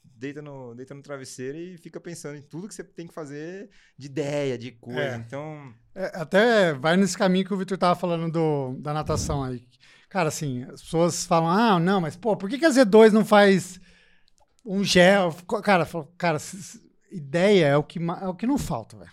[0.04, 3.70] deita no, deita no travesseiro e fica pensando em tudo que você tem que fazer
[3.98, 5.02] de ideia, de coisa.
[5.02, 5.16] É.
[5.16, 9.68] Então, É, até vai nesse caminho que o Vitor tava falando do, da natação aí.
[10.10, 13.24] Cara, assim, as pessoas falam, ah, não, mas pô, por que, que a Z2 não
[13.24, 13.80] faz
[14.66, 15.34] um gel?
[15.64, 15.88] Cara,
[16.18, 16.38] cara,
[17.12, 19.12] ideia é o que, é o que não falta, velho.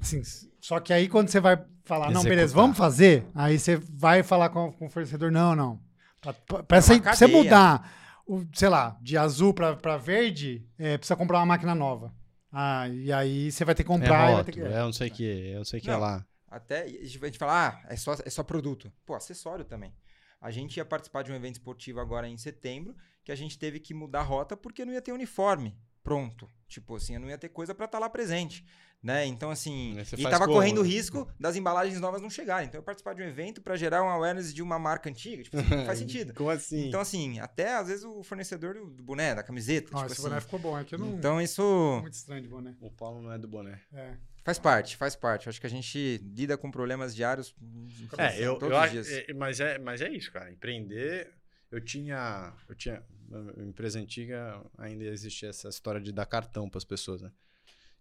[0.00, 2.62] Assim, s- só que aí quando você vai falar, não, beleza, Executar.
[2.64, 5.80] vamos fazer, aí você vai falar com, com o fornecedor, não, não.
[6.20, 10.98] Pra, pra- pra É você, mudar, o, sei lá, de azul pra, pra verde, é,
[10.98, 12.14] precisa comprar uma máquina nova.
[12.52, 14.26] Ah, e aí você vai ter que É comprar.
[14.26, 14.60] ter rótulo, que...
[14.74, 16.00] é não sei o que, eu sei o que é Não.
[16.00, 16.26] lá.
[16.50, 18.92] Até a gente a gente fala, ah, é só, é só produto.
[19.06, 19.94] Pô, acessório também.
[20.40, 23.78] A gente ia participar de um evento esportivo agora em setembro, que a gente teve
[23.78, 26.48] que mudar a rota porque não ia ter uniforme pronto.
[26.68, 28.64] Tipo assim, eu não ia ter coisa pra estar lá presente,
[29.02, 29.26] né?
[29.26, 30.88] Então assim, e tava como, correndo o né?
[30.88, 32.68] risco das embalagens novas não chegarem.
[32.68, 35.56] Então eu participar de um evento pra gerar um awareness de uma marca antiga, tipo
[35.58, 36.32] assim, não faz sentido.
[36.32, 36.86] Como assim?
[36.86, 40.28] Então assim, até às vezes o fornecedor do boné, da camiseta, Ó, tipo esse assim.
[40.28, 41.08] boné ficou bom, é que eu não...
[41.08, 42.76] Então isso Muito estranho de boné.
[42.80, 43.80] o Paulo não é do boné.
[43.92, 44.14] É.
[44.44, 45.48] faz parte, faz parte.
[45.48, 47.52] Eu acho que a gente lida com problemas diários
[48.16, 49.08] É, eu, todos eu os dias.
[49.10, 50.52] é, mas é, mas é isso, cara.
[50.52, 51.32] Empreender,
[51.70, 53.02] eu tinha, eu tinha,
[53.58, 57.32] empresa antiga ainda existia essa história de dar cartão para as pessoas, né?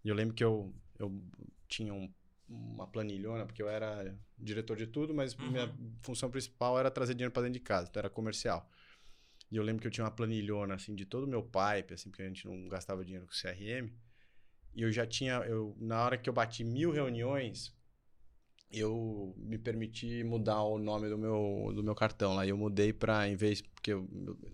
[0.04, 1.12] E eu lembro que eu, eu
[1.68, 2.12] tinha um-
[2.48, 5.52] uma planilhona, porque eu era diretor de tudo, mas Uhum.
[5.52, 5.72] minha
[6.02, 8.70] função principal era trazer dinheiro para dentro de casa, então era comercial.
[9.52, 12.10] E eu lembro que eu tinha uma planilhona, assim, de todo o meu pipe, assim,
[12.10, 13.92] porque a gente não gastava dinheiro com CRM.
[14.76, 17.76] E eu já tinha, eu, na hora que eu bati mil reuniões,
[18.72, 22.46] eu me permiti mudar o nome do meu, do meu cartão lá.
[22.46, 24.08] Eu mudei para, em vez, porque eu-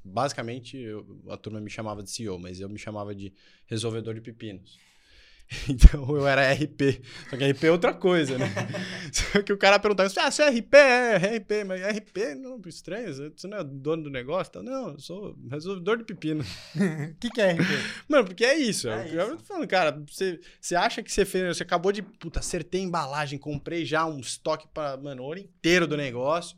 [0.03, 3.34] basicamente eu- a turma me chamava de CEO, mas eu me chamava de
[3.68, 4.78] resolvedor de pepinos.
[5.69, 7.01] Então eu era RP.
[7.29, 8.47] Só que RP é outra coisa, né?
[9.11, 10.73] Só que o cara perguntava assim: ah, você é RP?
[10.75, 14.49] É, RP, mas RP não, estranho, você não é dono do negócio?
[14.49, 16.43] Então, não, eu sou resolvedor de pepino.
[16.43, 17.61] O que, que é RP?
[18.07, 18.89] Mano, porque é isso.
[18.89, 19.37] É É eu isso.
[19.37, 20.03] tô falando, cara.
[20.09, 21.57] Você, você acha que você fez.
[21.57, 22.01] Você acabou de.
[22.01, 26.57] Puta, acertei a embalagem, comprei já um estoque para, mano, o ouro inteiro do negócio.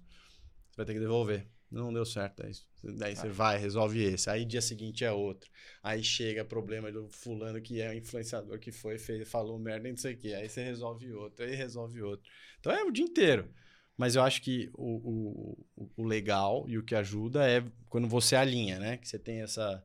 [0.71, 1.45] Você vai ter que devolver.
[1.69, 2.45] Não deu certo.
[2.45, 2.51] Aí,
[2.83, 4.29] daí você vai, resolve esse.
[4.29, 5.49] Aí dia seguinte é outro.
[5.83, 9.91] Aí chega problema do fulano que é o influenciador que foi, fez, falou merda e
[9.91, 10.33] não sei o quê.
[10.33, 12.29] Aí você resolve outro, aí resolve outro.
[12.59, 13.49] Então é o dia inteiro.
[13.97, 18.35] Mas eu acho que o, o, o legal e o que ajuda é quando você
[18.35, 18.97] alinha, né?
[18.97, 19.83] Que você tem essa.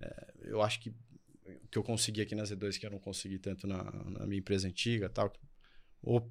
[0.00, 0.90] é, eu acho que
[1.44, 4.38] o que eu consegui aqui na Z2, que eu não consegui tanto na, na minha
[4.38, 5.32] empresa antiga tal.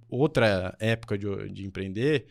[0.09, 2.27] Outra época de, de empreender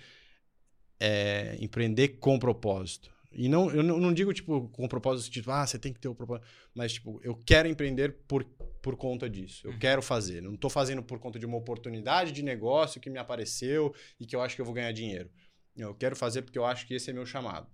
[0.98, 3.14] é empreender com propósito.
[3.30, 6.14] E não, eu não, digo, tipo, com propósito, tipo, ah, você tem que ter o
[6.14, 6.46] propósito.
[6.74, 8.42] Mas, tipo, eu quero empreender por,
[8.82, 9.66] por conta disso.
[9.66, 10.40] Eu quero fazer.
[10.40, 14.34] Não estou fazendo por conta de uma oportunidade de negócio que me apareceu e que
[14.34, 15.30] eu acho que eu vou ganhar dinheiro.
[15.76, 17.68] Eu quero fazer porque eu acho que esse é meu chamado.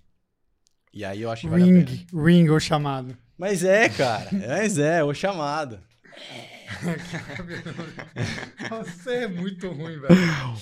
[0.92, 1.90] E aí eu acho que vale a pena.
[1.90, 3.16] Ring, ring ou chamado.
[3.38, 4.28] Mas é, cara.
[4.32, 5.80] Mas é, o chamado.
[8.70, 10.14] Você é muito ruim, velho.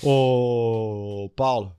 [0.03, 1.77] Ô, Paulo.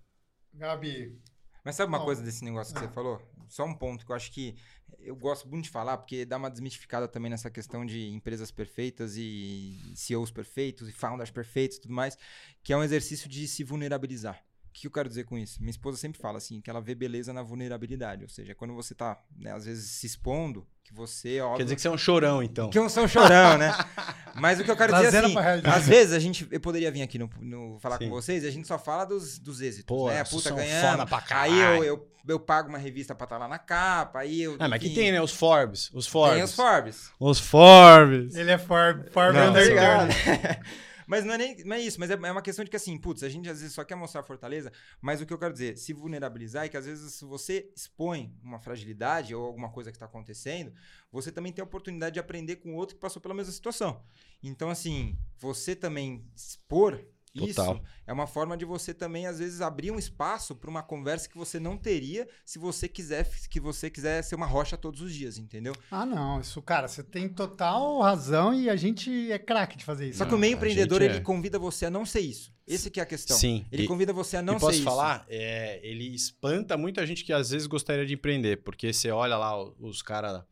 [0.53, 1.19] Gabi,
[1.63, 2.05] Mas sabe uma Não.
[2.05, 3.21] coisa desse negócio que você falou?
[3.47, 4.55] Só um ponto que eu acho que
[4.99, 9.15] eu gosto muito de falar, porque dá uma desmistificada também nessa questão de empresas perfeitas
[9.17, 12.17] e CEOs perfeitos e founders perfeitos e tudo mais,
[12.61, 14.43] que é um exercício de se vulnerabilizar.
[14.73, 15.59] O que eu quero dizer com isso?
[15.61, 18.23] Minha esposa sempre fala assim, que ela vê beleza na vulnerabilidade.
[18.23, 21.57] Ou seja, quando você tá, né, às vezes, se expondo, que você, óbvio...
[21.57, 22.71] Quer dizer que você é um chorão, então.
[22.71, 23.71] Que eu sou um chorão, né?
[24.33, 25.77] Mas o que eu quero dizer Trazendo assim, pra realidade.
[25.77, 28.05] às vezes a gente, eu poderia vir aqui no, no- falar Sim.
[28.05, 30.23] com vocês e a gente só fala dos, dos êxitos, Pô, né?
[30.23, 34.41] Puta, pra aí eu, eu, eu pago uma revista pra estar lá na capa, aí
[34.41, 34.55] eu...
[34.57, 35.21] Ah, mas aqui tem, né?
[35.21, 35.91] Os Forbes.
[35.93, 36.33] Os Forbes.
[36.33, 37.11] Tem os Forbes.
[37.19, 38.35] Os Forbes.
[38.35, 40.11] ele é Forbes Forbes Não, tá Underground.
[41.13, 42.97] Mas não é, nem, não é isso, mas é, é uma questão de que assim,
[42.97, 45.77] putz, a gente às vezes só quer mostrar fortaleza, mas o que eu quero dizer,
[45.77, 49.95] se vulnerabilizar é que às vezes se você expõe uma fragilidade ou alguma coisa que
[49.95, 50.73] está acontecendo,
[51.11, 54.03] você também tem a oportunidade de aprender com outro que passou pela mesma situação.
[54.41, 56.99] Então, assim, você também expor
[57.39, 57.75] Total.
[57.75, 61.27] isso é uma forma de você também, às vezes, abrir um espaço para uma conversa
[61.27, 65.13] que você não teria se você quiser que você quiser ser uma rocha todos os
[65.13, 65.73] dias, entendeu?
[65.89, 66.39] Ah, não.
[66.39, 70.19] Isso, cara, você tem total razão e a gente é craque de fazer isso.
[70.19, 71.21] Só que o meio a empreendedor, gente ele é.
[71.21, 72.53] convida você a não ser isso.
[72.67, 73.35] Esse que é a questão.
[73.35, 73.65] Sim.
[73.71, 74.85] Ele E- convida você a não e posso ser isso.
[74.85, 79.35] falar, é, ele espanta muita gente que às vezes gostaria de empreender, porque você olha
[79.37, 80.43] lá os caras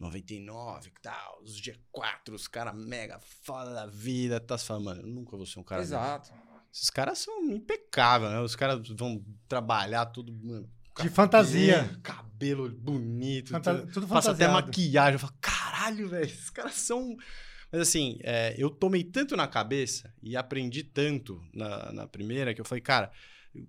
[0.00, 5.06] 99 e tal, os G4, os caras mega foda da vida, tá falando, mano, eu
[5.06, 5.82] nunca vou ser um cara.
[5.82, 6.32] Exato.
[6.72, 8.40] Esses caras são impecáveis, né?
[8.40, 10.68] Os caras vão trabalhar tudo, mano,
[11.02, 11.98] De fantasia.
[12.02, 17.16] cabelo bonito, Fanta- tudo, até maquiagem, eu falo, caralho, velho, esses caras são...
[17.72, 22.60] Mas assim, é, eu tomei tanto na cabeça e aprendi tanto na, na primeira que
[22.60, 23.12] eu falei, cara,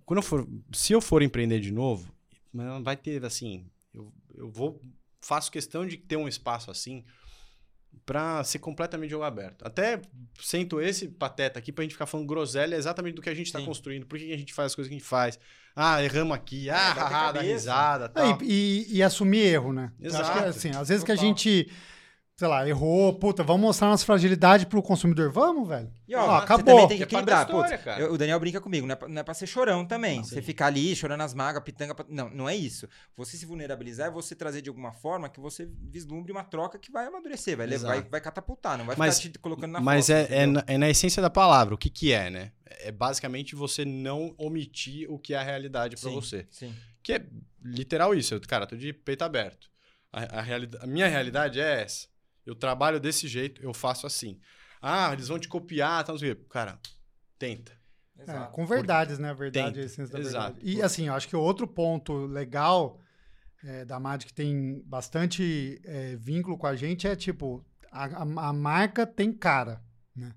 [0.06, 2.12] quando eu for, se eu for empreender de novo,
[2.84, 4.82] vai ter assim, eu, eu vou,
[5.22, 7.06] faço questão de ter um espaço assim
[8.06, 9.66] pra ser completamente jogo aberto.
[9.66, 10.02] Até
[10.40, 13.60] sento esse pateta aqui pra gente ficar falando groselha exatamente do que a gente tá
[13.60, 13.66] Sim.
[13.66, 15.38] construindo, por que a gente faz as coisas que a gente faz.
[15.76, 18.42] Ah, erramos aqui, ah, bater haha, dá risada, É, tal.
[18.42, 19.92] e, e- e assumir erro, né?
[20.00, 20.50] Eu Acho que, Exato.
[20.50, 21.30] assim, às vezes que a Total.
[21.30, 21.72] gente,
[22.42, 25.32] sei lá, errou, puta, vamos mostrar nossa fragilidade pro consumidor.
[25.32, 25.94] Vamos, velho.
[26.08, 26.66] E ó, Ó, você acabou.
[26.66, 27.46] também tem que É equilibrar.
[27.46, 28.02] história, Putz, cara.
[28.02, 30.18] eu- o Daniel brinca comigo, não é, pra, não é pra ser chorão também.
[30.18, 30.42] Não, você sim.
[30.42, 31.94] ficar ali chorando as magas, pitanga.
[31.94, 32.88] pra- Não, não é isso.
[33.16, 36.92] Você se vulnerabilizar é você trazer de alguma forma que você vislumbre uma troca que
[36.92, 40.08] vai amadurecer, vai, levar, vai, vai catapultar, não vai Mas- ficar te colocando na Mas
[40.08, 41.76] foto, é, é, na, é na essência da palavra.
[41.76, 42.52] O que, que é, né?
[42.84, 46.48] É basicamente você não omitir o que é a realidade pra Sim, você.
[46.50, 46.74] Sim.
[47.04, 47.26] Que é
[47.64, 48.34] literal isso.
[48.34, 49.70] Eu, cara, tô de peito aberto.
[50.14, 52.08] A, a, a minha realidade é essa.
[52.52, 54.40] Eu trabalho desse jeito, eu faço assim.
[54.82, 56.46] Ah, eles vão te copiar, tal, não sei o quê.
[56.50, 56.80] Cara,
[57.40, 57.72] tenta.
[58.18, 58.52] É, Exato.
[58.52, 59.30] com verdades, né?
[59.30, 59.80] A verdade Tenta.
[59.80, 60.56] é a essência da Exato.
[60.56, 60.78] verdade.
[60.78, 63.00] E assim, eu acho que outro ponto legal
[63.64, 68.50] é, da MAD que tem bastante é, vínculo com a gente é tipo, a, a-
[68.50, 69.82] a marca tem cara,
[70.16, 70.34] né?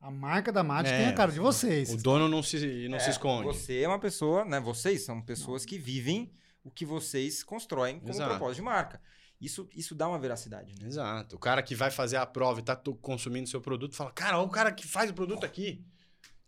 [0.00, 1.92] A marca da MAD É, tem a cara de vocês.
[1.92, 3.46] O dono não se, não se É, esconde.
[3.46, 4.60] Você é uma pessoa, né?
[4.60, 6.32] Vocês são pessoas que vivem
[6.62, 8.30] o que vocês constroem como Exato.
[8.30, 9.00] propósito de marca.
[9.40, 10.88] Isso, isso dá uma veracidade, né?
[10.88, 11.36] Exato.
[11.36, 14.46] O cara que vai fazer a prova e tá consumindo seu produto fala: Cara, olha
[14.46, 15.84] o cara que faz o produto aqui.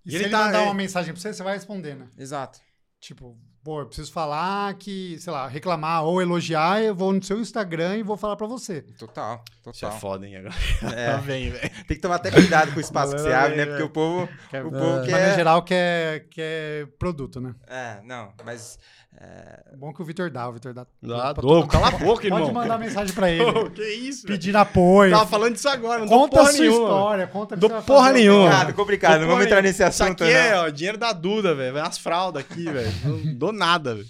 [0.05, 1.95] E, E se ele ele tá- mandar é- uma mensagem pra você, você vai responder,
[1.95, 2.09] né?
[2.19, 2.59] Exato.
[2.99, 7.41] Tipo, pô, eu preciso falar que, sei lá, reclamar ou elogiar, eu vou no seu
[7.41, 8.83] Instagram e vou falar pra você.
[8.99, 10.01] Total, Isso é total.
[10.01, 10.37] foda, hein?
[10.37, 10.55] Agora
[10.95, 11.71] É, tá bem, velho.
[11.87, 13.67] tem que tomar até cuidado com o espaço que você Galera, abre, né?
[13.67, 15.35] Porque o povo, Quer, o povo maneira quer...
[15.35, 17.55] geral, quer, quer produto, né?
[17.67, 18.79] É, não, mas...
[19.17, 20.87] é, É bom que o Vitor dá, o Vitor dá.
[21.03, 21.67] Dá, pra dou.
[21.67, 22.41] Cala a boca, irmão.
[22.41, 23.43] Pode mandar mensagem pra ele.
[23.45, 24.39] Ô, que isso, velho?
[24.39, 25.13] pedindo apoio.
[25.13, 26.83] Tava falando disso agora, não Conta porra a sua nenhuma.
[26.89, 28.19] história, conta o que Dou você vai porra fazer.
[28.19, 28.45] nenhuma.
[28.51, 30.65] Complicado, complicado, não vamos entrar nesse assunto, Isso aqui é não.
[30.65, 31.73] ó, dinheiro da Duda, velho.
[31.75, 32.93] Vai as fraldas aqui, velho.
[33.05, 34.09] Não dou nada, velho.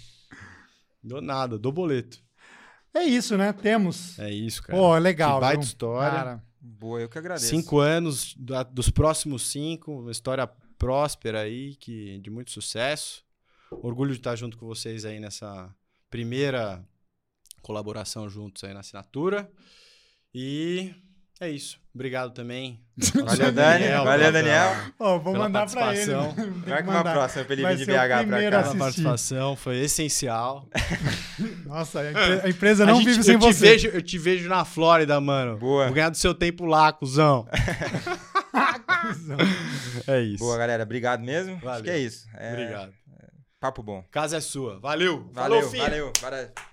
[1.03, 2.19] Dou nada, dou boleto.
[2.93, 3.51] É isso, né?
[3.53, 4.19] Temos.
[4.19, 4.77] É isso, cara.
[4.77, 5.35] Pô, legal.
[5.35, 5.67] Que baita viu?
[5.67, 6.11] história.
[6.17, 7.47] Cara, Boa, eu que agradeço.
[7.47, 10.47] Cinco anos, da- dos próximos cinco, uma história
[10.77, 13.23] próspera aí, que, de muito sucesso.
[13.71, 15.73] Orgulho de estar junto com vocês aí nessa
[16.09, 16.83] primeira
[17.61, 19.49] colaboração juntos aí na assinatura.
[20.33, 20.93] E
[21.39, 21.79] é isso.
[21.93, 22.79] Obrigado também.
[23.25, 23.53] Valeu, Dani.
[23.53, 24.71] Daniel, Valeu, Daniel.
[24.99, 26.11] ó, vou Pela mandar pra ele.
[26.13, 28.59] com uma próxima pra ele Vai vir de BH pra primeiro cá.
[28.59, 30.67] a Pela participação, foi essencial.
[31.65, 33.77] Nossa, a empre- a empresa não A gente- vive sem eu você.
[33.77, 35.57] Te vejo, eu te vejo na Flórida, mano.
[35.57, 35.85] Boa.
[35.85, 37.47] Vou ganhar do seu tempo lá, cuzão.
[40.07, 40.39] é isso.
[40.43, 40.83] Boa, galera.
[40.83, 41.55] Obrigado mesmo.
[41.55, 41.83] Acho Valeu.
[41.83, 42.27] que é isso.
[42.35, 42.93] É, Obrigado.
[43.61, 44.03] Papo bom.
[44.09, 44.79] Casa é sua.
[44.79, 45.29] Valeu.
[45.31, 46.13] Valeu, Falou, valeu.
[46.19, 46.49] Valeu.